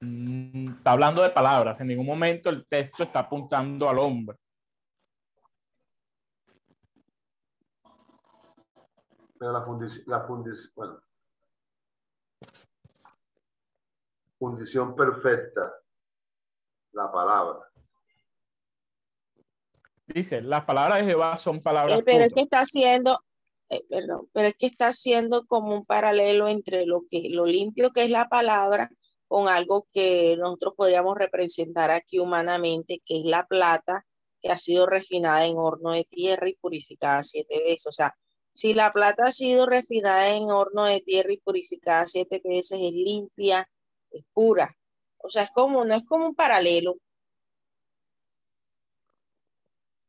[0.00, 1.78] Mm, está hablando de palabras.
[1.80, 4.38] En ningún momento el texto está apuntando al hombre.
[9.38, 11.02] Pero la fundición, la fundición, bueno.
[14.38, 15.74] Fundición perfecta.
[16.92, 17.69] La palabra.
[20.14, 21.98] Dice, las palabras de Jehová son palabras.
[21.98, 23.20] Eh, pero es que está haciendo,
[23.70, 27.90] eh, perdón, pero es que está haciendo como un paralelo entre lo que, lo limpio
[27.90, 28.90] que es la palabra
[29.28, 34.04] con algo que nosotros podríamos representar aquí humanamente, que es la plata
[34.42, 37.86] que ha sido refinada en horno de tierra y purificada siete veces.
[37.86, 38.14] O sea,
[38.54, 42.92] si la plata ha sido refinada en horno de tierra y purificada siete veces, es
[42.92, 43.68] limpia,
[44.10, 44.76] es pura.
[45.18, 46.96] O sea, es como, no es como un paralelo,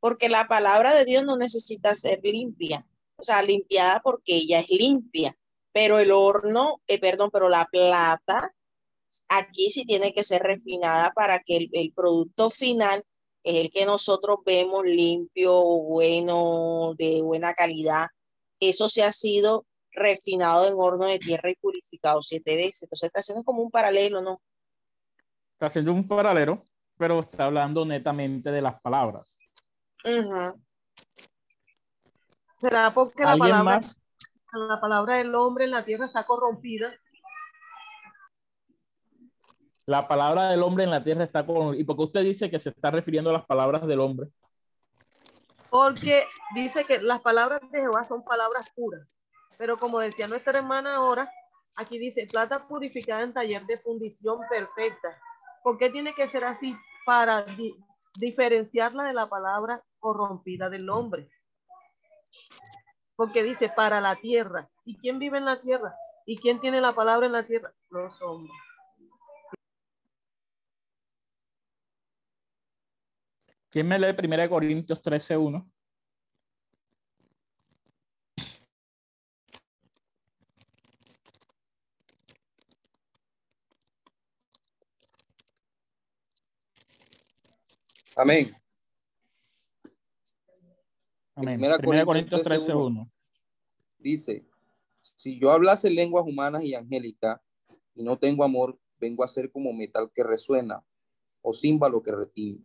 [0.01, 4.69] porque la palabra de Dios no necesita ser limpia, o sea, limpiada porque ella es
[4.69, 5.37] limpia,
[5.71, 8.53] pero el horno, eh, perdón, pero la plata
[9.29, 13.05] aquí sí tiene que ser refinada para que el, producto final,
[13.43, 18.07] es el que nosotros vemos limpio, bueno, de buena calidad,
[18.59, 22.83] eso se ha sido refinado en horno de tierra y purificado siete veces.
[22.83, 24.41] Entonces está haciendo como un paralelo, ¿no?
[25.53, 26.63] Está haciendo un paralelo,
[26.97, 29.35] pero está hablando netamente de las palabras.
[32.55, 33.79] ¿Será porque la palabra,
[34.53, 36.93] la palabra del hombre en la tierra está corrompida?
[39.85, 41.81] La palabra del hombre en la tierra está corrompida.
[41.81, 44.29] ¿Y por qué usted dice que se está refiriendo a las palabras del hombre?
[45.69, 49.15] Porque dice que las palabras de Jehová son palabras puras.
[49.57, 51.31] Pero como decía nuestra hermana ahora,
[51.75, 55.19] aquí dice plata purificada en taller de fundición perfecta.
[55.63, 56.75] ¿Por qué tiene que ser así?
[57.05, 57.45] Para
[58.15, 61.29] diferenciarla de la palabra corrompida del hombre.
[63.15, 64.69] Porque dice para la tierra.
[64.83, 65.95] ¿Y quién vive en la tierra?
[66.25, 67.73] ¿Y quién tiene la palabra en la tierra?
[67.89, 68.53] Los hombres.
[73.69, 75.65] ¿Quién me lee 1 Corintios 13.1?
[88.17, 88.60] Amén.
[91.41, 91.59] Amén.
[91.79, 93.09] Primera Corintios 13.1.
[93.97, 94.45] Dice,
[95.01, 97.39] si yo hablase lenguas humanas y angélicas
[97.95, 100.83] y no tengo amor, vengo a ser como metal que resuena
[101.41, 102.63] o címbalo que retiene.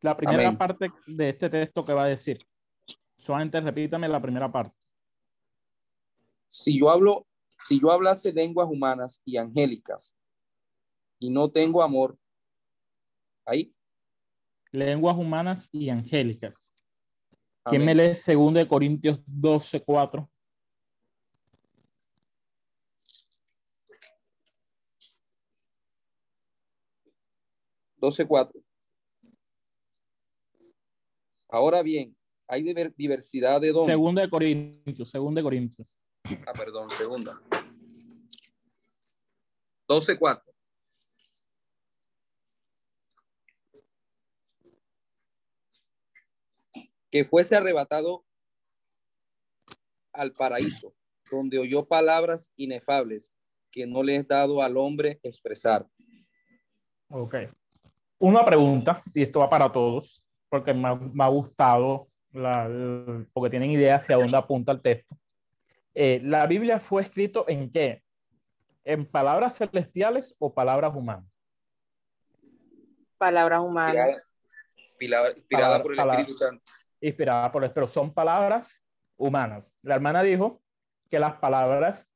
[0.00, 2.38] La primera parte de este texto que va a decir.
[3.16, 4.76] Solamente repítame la primera parte.
[6.48, 7.26] Si yo hablo,
[7.64, 10.16] si yo hablase lenguas humanas y angélicas
[11.18, 12.16] y no tengo amor,
[13.44, 13.74] ahí
[14.72, 16.72] lenguas humanas y angélicas.
[17.64, 20.30] ¿Quién me lee 2 Corintios 12, 4?
[28.26, 28.60] Cuatro.
[31.50, 32.16] Ahora bien,
[32.46, 32.62] hay
[32.96, 33.88] diversidad de dones.
[33.88, 35.98] Segunda de Corintios, segunda de Corintios.
[36.46, 37.32] Ah, perdón, segunda.
[39.88, 40.42] 12.4.
[47.10, 48.24] que fuese arrebatado
[50.12, 50.94] al paraíso,
[51.30, 53.32] donde oyó palabras inefables
[53.70, 55.86] que no le es dado al hombre expresar.
[57.08, 57.36] Ok.
[58.18, 63.96] Una pregunta, y esto va para todos, porque me ha, gustado, la, porque tienen idea
[63.96, 65.16] hacia dónde apunta el texto.
[65.94, 68.02] Eh, ¿La Biblia fue escrito en qué?
[68.84, 71.30] ¿En palabras celestiales o palabras humanas?
[73.18, 74.28] Palabras humanas.
[74.76, 76.62] Inspirada, por el Espíritu Santo
[77.00, 78.82] inspirada por pero son palabras
[79.16, 79.72] humanas.
[79.82, 80.62] La hermana dijo
[81.10, 82.10] que las palabras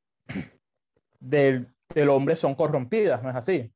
[1.21, 3.73] del del hombre son corrompidas, ¿no es así?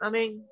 [0.00, 0.46] Amén.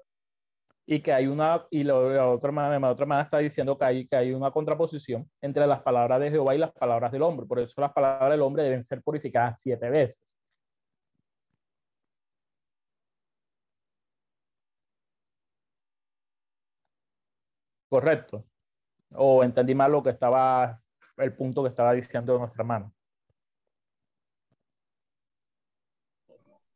[0.89, 1.97] Y que hay una, y la,
[2.29, 6.31] otra la otra está diciendo que hay, que hay una contraposición entre las palabras de
[6.31, 7.47] Jehová y las palabras del hombre.
[7.47, 10.37] Por eso las palabras del hombre deben ser purificadas siete veces.
[17.89, 18.45] Correcto.
[19.13, 20.81] O entendí mal lo que estaba,
[21.17, 22.93] el punto que estaba diciendo nuestra hermano.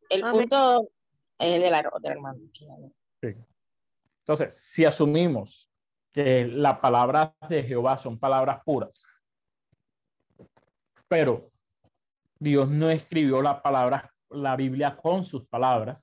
[0.08, 0.90] El punto
[1.38, 2.40] es el de la otra hermano.
[3.20, 5.70] Entonces, si asumimos
[6.12, 9.04] que las palabras de Jehová son palabras puras,
[11.08, 11.50] pero
[12.38, 15.98] Dios no escribió la palabra, la Biblia con sus palabras,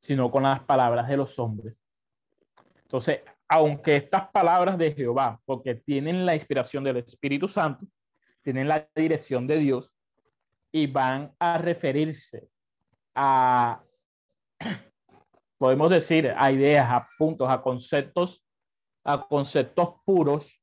[0.00, 1.76] sino con las palabras de los hombres.
[2.82, 3.20] Entonces,
[3.52, 7.84] aunque estas palabras de Jehová, porque tienen la inspiración del Espíritu Santo,
[8.40, 9.94] tienen la dirección de Dios
[10.72, 12.48] y van a referirse
[13.14, 13.82] a,
[15.58, 18.42] podemos decir, a ideas, a puntos, a conceptos,
[19.04, 20.58] a conceptos puros,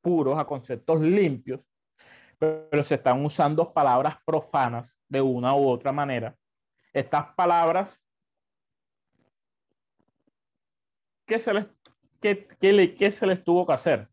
[0.00, 1.60] puros, a conceptos limpios,
[2.36, 6.34] pero se están usando palabras profanas de una u otra manera.
[6.92, 8.03] Estas palabras
[11.26, 11.66] ¿qué se les,
[12.20, 14.08] qué, qué le, qué se les tuvo que hacer?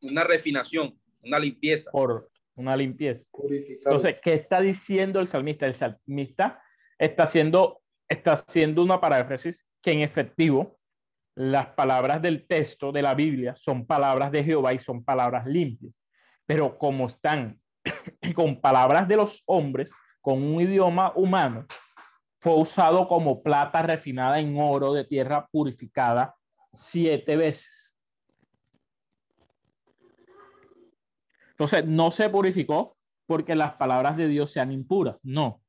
[0.00, 1.90] Una refinación, una limpieza.
[1.90, 3.26] Por una limpieza.
[3.48, 5.66] Entonces, ¿qué está diciendo el salmista?
[5.66, 6.62] El salmista
[6.98, 10.78] está haciendo, está haciendo una paráfrasis que en efectivo
[11.34, 15.94] las palabras del texto de la Biblia son palabras de Jehová y son palabras limpias.
[16.46, 17.58] Pero como están
[18.34, 21.66] con palabras de los hombres, con un idioma humano,
[22.42, 26.34] fue usado como plata refinada en oro de tierra purificada
[26.74, 27.96] siete veces.
[31.50, 32.96] Entonces, no se purificó
[33.26, 35.62] porque las palabras de Dios sean impuras, no.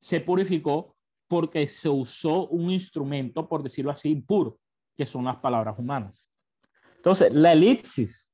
[0.00, 0.96] Se purificó
[1.28, 4.58] porque se usó un instrumento, por decirlo así, impuro,
[4.96, 6.30] que son las palabras humanas.
[6.96, 8.30] Entonces, la elipsis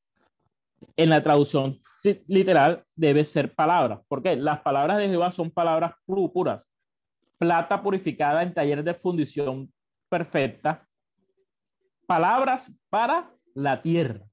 [0.96, 1.80] en la traducción
[2.28, 4.00] literal debe ser palabras.
[4.06, 6.72] porque Las palabras de Jehová son palabras puras,
[7.38, 9.72] plata purificada en taller de fundición
[10.09, 10.86] perfecta,
[12.06, 14.24] palabras para la tierra.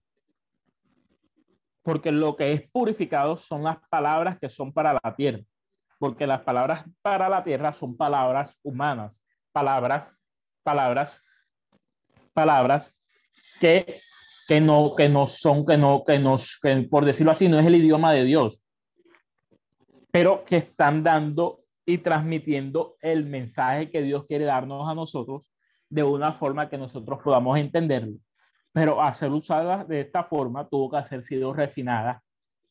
[1.82, 5.42] Porque lo que es purificado son las palabras que son para la tierra.
[5.98, 10.16] Porque las palabras para la tierra son palabras humanas, palabras,
[10.64, 11.24] palabras,
[12.34, 12.98] palabras
[13.60, 14.02] que,
[14.48, 17.66] que, no, que no son, que no, que nos, que por decirlo así, no es
[17.66, 18.62] el idioma de Dios,
[20.12, 25.52] pero que están dando y transmitiendo el mensaje que Dios quiere darnos a nosotros
[25.90, 28.14] de una forma que nosotros podamos entenderlo.
[28.72, 32.22] Pero hacer usada de esta forma tuvo que haber sido refinada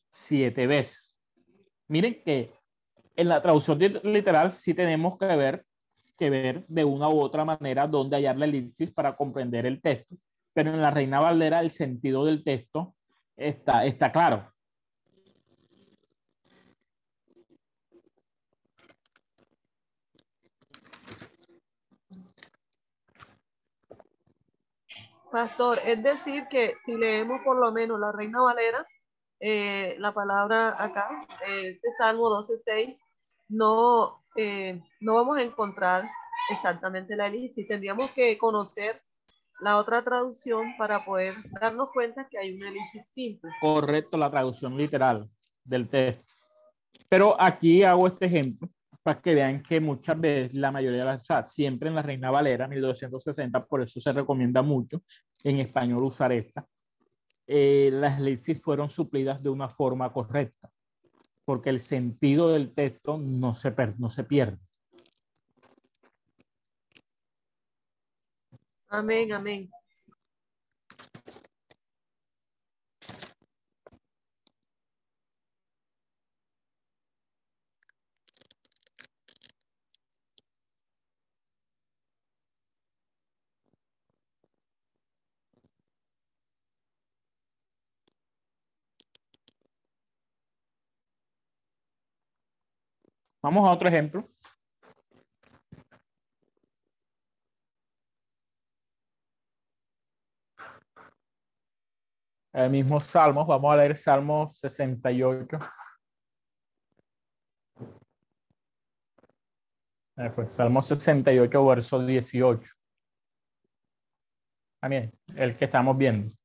[0.09, 1.13] siete veces.
[1.89, 2.53] Miren que
[3.17, 5.65] en la traducción literal sí tenemos que ver,
[6.17, 10.15] que ver de una u otra manera dónde hallar la elipsis para comprender el texto,
[10.53, 12.95] pero en la Reina Valera el sentido del texto
[13.35, 14.49] está, está claro.
[25.31, 28.85] Pastor, es decir que si leemos por lo menos la Reina Valera,
[29.39, 31.07] eh, la palabra acá,
[31.47, 32.99] este Salmo 12.6,
[33.49, 36.05] no, eh, no vamos a encontrar
[36.51, 37.67] exactamente la elipsis.
[37.67, 39.01] Tendríamos que conocer
[39.61, 43.51] la otra traducción para poder darnos cuenta que hay una elipsis simple.
[43.61, 45.29] Correcto, la traducción literal
[45.63, 46.23] del texto.
[47.07, 48.67] Pero aquí hago este ejemplo
[49.09, 52.03] para que vean que muchas veces la mayoría de las, o sea, siempre en la
[52.03, 55.01] Reina Valera 1260, por eso se recomienda mucho
[55.43, 56.67] en español usar esta,
[57.47, 60.69] eh, las leyes fueron suplidas de una forma correcta,
[61.43, 64.59] porque el sentido del texto no se, no se pierde.
[68.89, 69.71] Amén, amén.
[93.41, 94.29] Vamos a otro ejemplo.
[102.51, 105.57] El mismo Salmo, vamos a leer Salmo 68.
[110.35, 112.69] Fue Salmo 68, verso 18.
[114.81, 116.35] También, el que estamos viendo.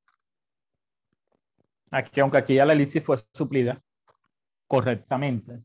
[1.90, 3.80] Aquí, aunque aquí ya la elipsis fue suplida
[4.68, 5.64] correctamente.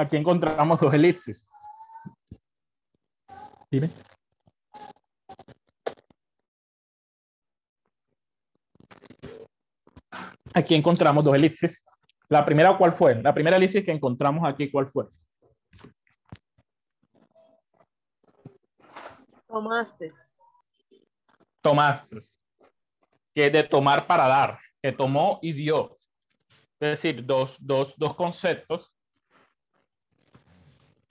[0.00, 1.46] Aquí encontramos dos elipsis.
[3.70, 3.90] Dime.
[10.54, 11.84] Aquí encontramos dos elipsis.
[12.30, 13.20] La primera, ¿cuál fue?
[13.22, 15.06] La primera elipsis que encontramos aquí, ¿cuál fue?
[19.46, 20.08] Tomaste.
[21.60, 22.20] Tomaste.
[23.34, 24.58] Que es de tomar para dar.
[24.80, 25.98] Que tomó y dio.
[26.80, 28.94] Es decir, dos, dos, dos conceptos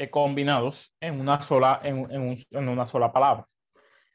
[0.08, 3.46] combinados en una sola, en, en, en, una sola palabra.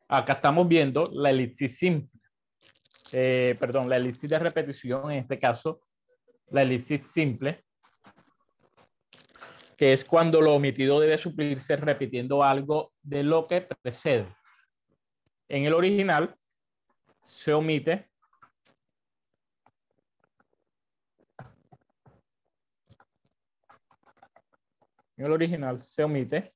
[0.08, 2.20] Acá estamos viendo la elipsis simple.
[3.12, 5.82] Eh, perdón, la elipsis de repetición, en este caso,
[6.50, 7.64] la elipsis simple,
[9.76, 14.34] que es cuando lo omitido debe suplirse repitiendo algo de lo que precede.
[15.48, 16.34] En el original
[17.22, 18.08] se omite
[25.16, 26.54] en el original se omite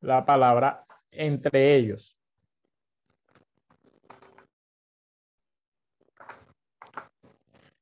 [0.00, 2.16] la palabra entre ellos.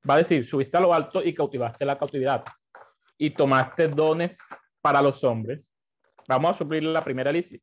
[0.09, 2.45] Va a decir, subiste a lo alto y cautivaste la cautividad
[3.19, 4.39] y tomaste dones
[4.81, 5.69] para los hombres.
[6.29, 7.57] Vamos a suplir la primera lista.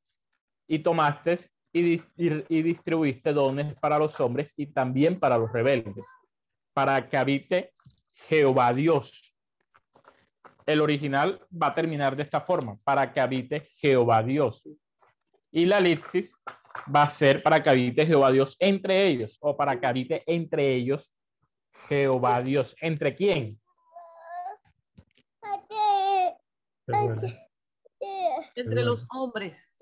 [0.67, 1.37] Y tomaste
[1.71, 6.05] y, y, distribuiste dones para los hombres y también para los rebeldes,
[6.73, 7.73] para que habite
[8.27, 9.32] Jehová Dios.
[10.65, 14.63] El original va a terminar de esta forma, para que habite Jehová Dios.
[15.51, 16.33] Y la elipsis
[16.93, 20.73] va a ser para que habite Jehová Dios entre ellos, o para que habite entre
[20.73, 21.11] ellos
[21.87, 22.75] Jehová Dios.
[22.81, 23.59] ¿Entre quién?
[28.55, 29.75] Entre los hombres.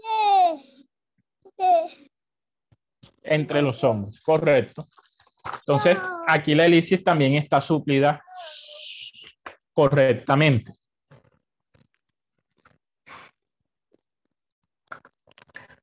[3.23, 4.87] Entre los hombres, correcto.
[5.59, 5.97] Entonces,
[6.27, 8.23] aquí la elipsis también está suplida
[9.73, 10.73] correctamente.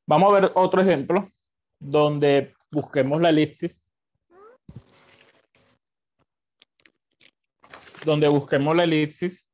[0.06, 1.30] Vamos a ver otro ejemplo
[1.78, 3.84] donde busquemos la elipsis
[8.04, 9.50] donde busquemos la elipsis,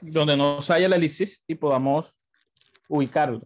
[0.00, 2.16] donde nos haya la elipsis y podamos
[2.88, 3.40] ubicarlo.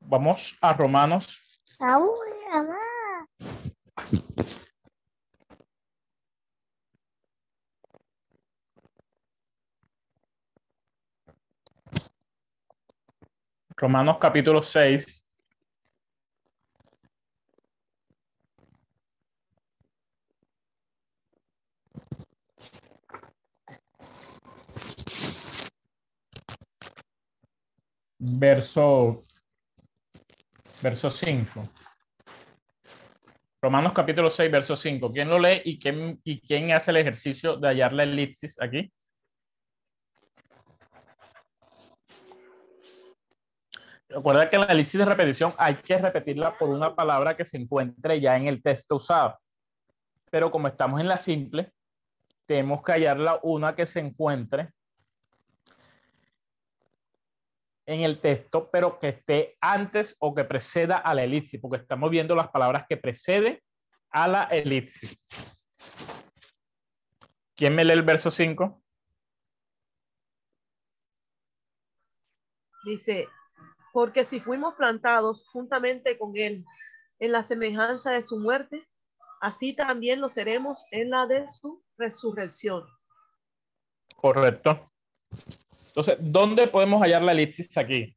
[0.00, 1.40] Vamos a Romanos.
[13.76, 15.24] Romanos capítulo 6.
[28.18, 29.24] Verso,
[30.80, 31.62] verso 5.
[33.60, 35.12] Romanos capítulo 6, verso 5.
[35.12, 38.92] ¿Quién lo lee y quién, y quién hace el ejercicio de hallar la elipsis aquí?
[44.14, 47.56] Recuerda que en la elipsis de repetición hay que repetirla por una palabra que se
[47.56, 49.40] encuentre ya en el texto usado.
[50.30, 51.72] Pero como estamos en la simple,
[52.46, 54.70] tenemos que hallarla una que se encuentre
[57.86, 62.08] en el texto, pero que esté antes o que preceda a la elipsis, porque estamos
[62.08, 63.58] viendo las palabras que preceden
[64.10, 65.26] a la elipsis.
[67.56, 68.80] ¿Quién me lee el verso 5?
[72.84, 73.26] Dice,
[73.94, 76.64] porque si fuimos plantados juntamente con Él
[77.20, 78.82] en la semejanza de su muerte,
[79.40, 82.82] así también lo seremos en la de su resurrección.
[84.16, 84.90] Correcto.
[85.86, 88.16] Entonces, ¿dónde podemos hallar la elipsis aquí?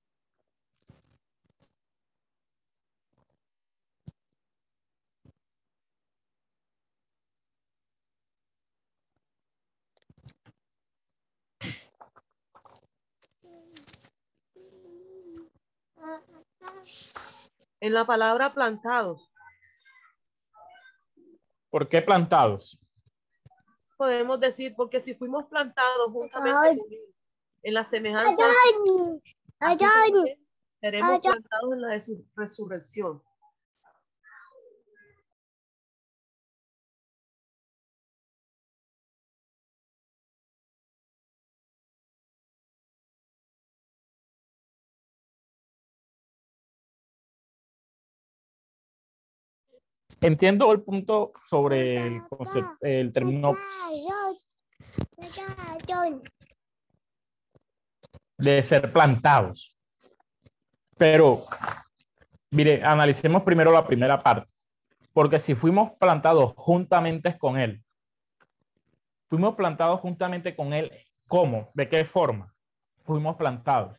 [17.79, 19.31] En la palabra plantados.
[21.69, 22.79] ¿Por qué plantados?
[23.97, 26.81] Podemos decir, porque si fuimos plantados juntamente
[27.63, 28.43] en la semejanza,
[30.79, 32.01] seremos plantados en la
[32.35, 33.21] resurrección.
[50.22, 53.56] Entiendo el punto sobre el, concepto, el término
[58.38, 59.76] de ser plantados.
[60.98, 61.45] Pero,
[62.52, 64.52] mire, analicemos primero la primera parte.
[65.14, 67.84] Porque si fuimos plantados juntamente con Él,
[69.30, 70.91] fuimos plantados juntamente con Él,
[71.27, 71.72] ¿cómo?
[71.73, 72.53] ¿De qué forma?
[73.03, 73.98] Fuimos plantados.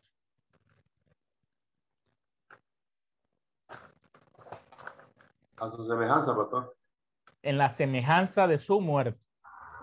[5.59, 6.75] A su semejanza, pastor.
[7.41, 9.19] En la semejanza de su muerte.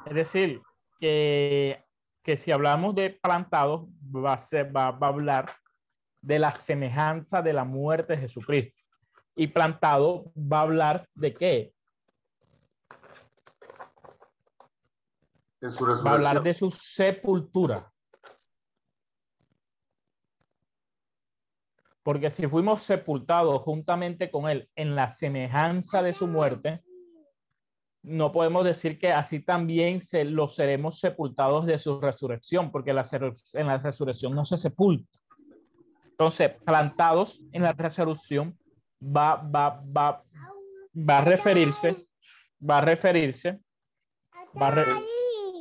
[0.06, 0.62] Es decir,
[0.98, 1.84] que,
[2.22, 5.46] que si hablamos de plantados, va a, ser, va, va a hablar
[6.20, 8.80] de la semejanza de la muerte de Jesucristo.
[9.34, 11.76] Y plantado va a hablar de qué?
[15.62, 17.92] va a hablar de su sepultura.
[22.06, 26.80] Porque si fuimos sepultados juntamente con Él en la semejanza de su muerte,
[28.04, 33.04] no podemos decir que así también se, lo seremos sepultados de su resurrección, porque la,
[33.54, 35.18] en la resurrección no se sepulta.
[36.10, 38.56] Entonces, plantados en la resurrección
[39.02, 40.22] va, va, va,
[40.96, 42.06] va a referirse,
[42.62, 43.58] va a referirse,
[44.62, 45.02] va a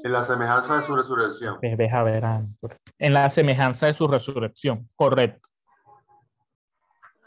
[0.03, 1.57] en la semejanza de su resurrección.
[1.59, 5.49] Ver, en la semejanza de su resurrección, correcto.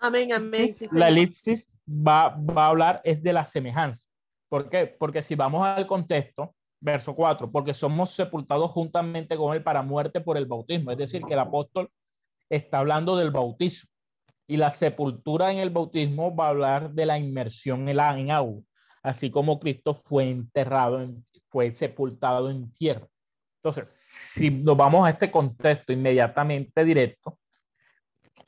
[0.01, 0.75] Amén, amén.
[0.93, 4.07] la elipsis va, va a hablar es de la semejanza.
[4.49, 4.87] ¿Por qué?
[4.87, 10.21] Porque si vamos al contexto, verso 4, porque somos sepultados juntamente con él para muerte
[10.21, 10.91] por el bautismo.
[10.93, 11.91] Es decir, que el apóstol
[12.49, 13.91] está hablando del bautismo.
[14.47, 18.63] Y la sepultura en el bautismo va a hablar de la inmersión en, en agua,
[19.03, 21.07] así como Cristo fue enterrado,
[21.49, 23.07] fue sepultado en tierra.
[23.63, 23.91] Entonces,
[24.33, 27.39] si nos vamos a este contexto inmediatamente directo,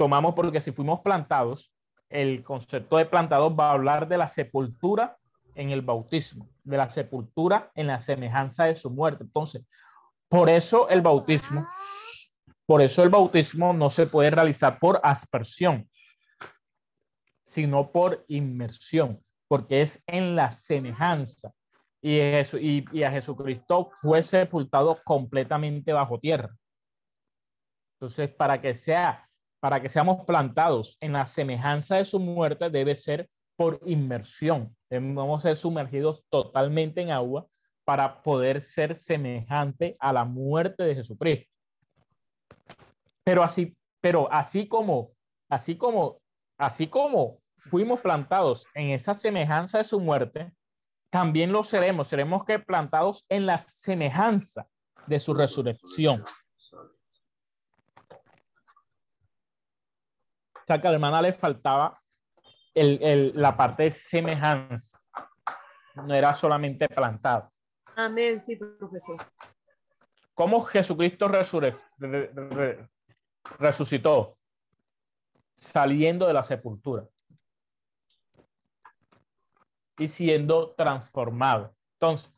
[0.00, 1.70] tomamos porque si fuimos plantados,
[2.08, 5.18] el concepto de plantados va a hablar de la sepultura
[5.54, 9.24] en el bautismo, de la sepultura en la semejanza de su muerte.
[9.24, 9.62] Entonces,
[10.26, 11.68] por eso el bautismo,
[12.64, 15.86] por eso el bautismo no se puede realizar por aspersión,
[17.44, 21.52] sino por inmersión, porque es en la semejanza.
[22.00, 26.56] Y, eso, y, y a Jesucristo fue sepultado completamente bajo tierra.
[27.98, 29.29] Entonces, para que sea
[29.60, 34.74] para que seamos plantados en la semejanza de su muerte debe ser por inmersión.
[34.90, 37.46] A ser sumergidos totalmente en agua
[37.84, 41.50] para poder ser semejante a la muerte de Jesucristo.
[43.22, 45.12] Pero así, pero así como,
[45.48, 46.20] así como,
[46.58, 50.52] así como fuimos plantados en esa semejanza de su muerte,
[51.10, 54.66] también lo seremos, seremos que plantados en la semejanza
[55.06, 56.24] de su resurrección.
[60.70, 62.00] Sea que a la hermana le faltaba
[62.74, 65.00] el, el, la parte de semejanza.
[65.96, 67.50] No era solamente plantado.
[67.96, 69.16] Amén, sí, profesor.
[70.32, 72.88] ¿Cómo Jesucristo resure, re, re,
[73.58, 74.38] resucitó?
[75.56, 77.04] Saliendo de la sepultura
[79.98, 81.74] y siendo transformado.
[81.94, 82.32] Entonces,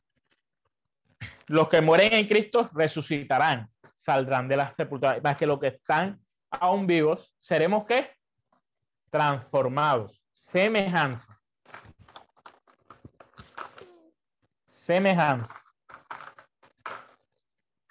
[1.46, 5.20] los que mueren en Cristo resucitarán, saldrán de la sepultura.
[5.22, 6.18] Más que los que están
[6.50, 8.21] aún vivos, seremos qué?
[9.12, 10.18] Transformados.
[10.34, 11.38] Semejanza.
[14.64, 15.54] Semejanza.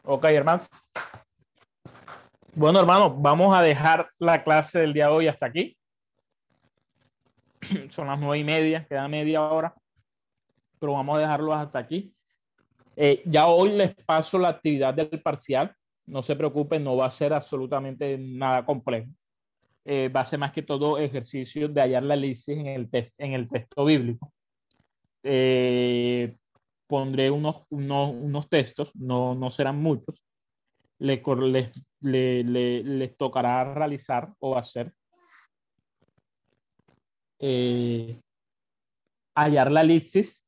[0.04, 0.68] Ok, hermanos.
[2.54, 5.78] Bueno, hermanos, vamos a dejar la clase del día de hoy hasta aquí.
[7.92, 9.76] Son las nueve y media, queda media hora,
[10.80, 12.14] pero vamos a dejarlo hasta aquí.
[12.96, 15.74] Eh, ya hoy les paso la actividad del parcial.
[16.08, 19.08] No se preocupen, no va a ser absolutamente nada complejo.
[19.84, 23.34] Eh, va a ser más que todo ejercicio de hallar la elipsis en el, en
[23.34, 24.32] el texto bíblico.
[25.24, 26.36] Eh,
[26.88, 30.24] pondré unos, unos, unos, textos, no, no serán muchos.
[31.00, 31.22] Les,
[32.02, 34.94] les, les, tocará realizar o hacer
[37.40, 38.22] eh,
[39.36, 40.48] hallar la elipsis,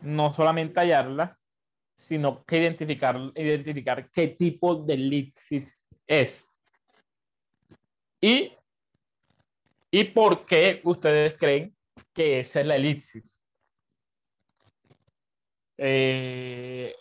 [0.00, 1.38] no solamente hallarla,
[1.94, 6.48] sino que identificar, identificar qué tipo de elipsis es.
[8.22, 8.52] Y
[9.94, 11.76] ¿Y por qué ustedes creen
[12.14, 13.42] que esa es la elipsis?
[15.76, 16.94] Eh,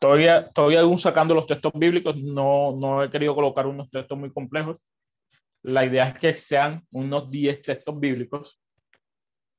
[0.00, 4.32] todavía, todavía aún sacando los textos bíblicos, no, no he querido colocar unos textos muy
[4.32, 4.86] complejos.
[5.62, 8.58] La idea es que sean unos 10 textos bíblicos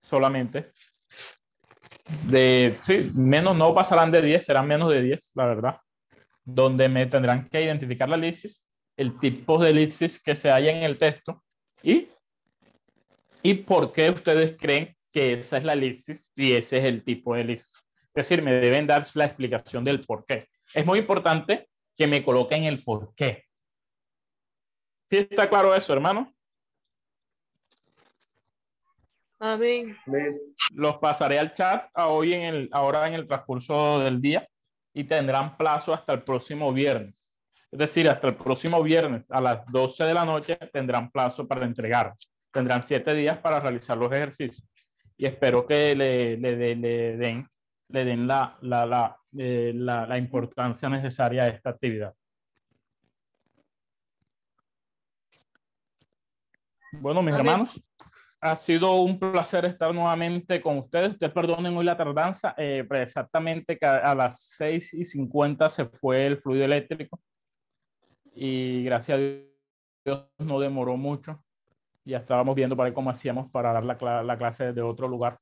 [0.02, 0.72] solamente.
[2.28, 5.78] De, sí, menos, no pasarán de 10, serán menos de 10, la verdad.
[6.44, 8.66] Donde me tendrán que identificar la elipsis,
[8.99, 11.41] el tipo de elipsis que se halla en el texto
[11.81, 12.09] y,
[13.41, 17.34] y por qué ustedes creen que esa es la elipsis y ese es el tipo
[17.34, 17.73] de elipsis.
[18.13, 20.49] Es decir, me deben dar la explicación del por qué.
[20.73, 23.45] Es muy importante que me coloquen el por qué.
[25.05, 26.35] ¿Sí está claro eso, hermano?
[29.39, 29.97] Amén.
[30.73, 34.45] Los pasaré al chat a hoy en el, ahora en el transcurso del día
[34.93, 37.28] y tendrán plazo hasta el próximo viernes.
[37.72, 41.66] Es decir, hasta el próximo viernes a las 12 de la noche tendrán plazo para
[41.66, 42.16] entregar.
[42.52, 44.68] Tendrán siete días para realizar los ejercicios.
[45.16, 47.48] Y espero que le, le, le den
[47.90, 52.14] le den la, la, eh, la, la, importancia necesaria a esta actividad.
[56.91, 57.84] Bueno, mis hermanos,
[58.41, 61.12] ha sido un placer estar nuevamente con ustedes.
[61.12, 66.40] Ustedes perdonen hoy la tardanza, eh, exactamente a las 6 y 50 se fue el
[66.40, 67.20] fluido eléctrico
[68.41, 69.22] y gracias a
[70.06, 71.44] Dios no demoró mucho.
[72.06, 75.38] Ya estábamos viendo para cómo hacíamos para dar la, la clase de otro lugar.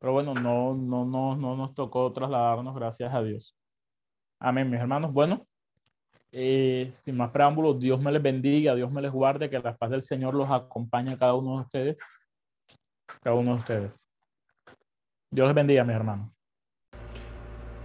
[0.00, 3.56] Pero bueno, no, no, no, no nos tocó trasladarnos, gracias a Dios.
[4.40, 5.12] Amén, mis hermanos.
[5.12, 5.46] Bueno,
[6.32, 9.90] eh, sin más preámbulos, Dios me les bendiga, Dios me les guarde, que la paz
[9.90, 11.96] del Señor los acompañe a cada uno de ustedes.
[13.22, 14.10] Cada uno de ustedes.
[15.30, 16.33] Dios les bendiga, mis hermanos.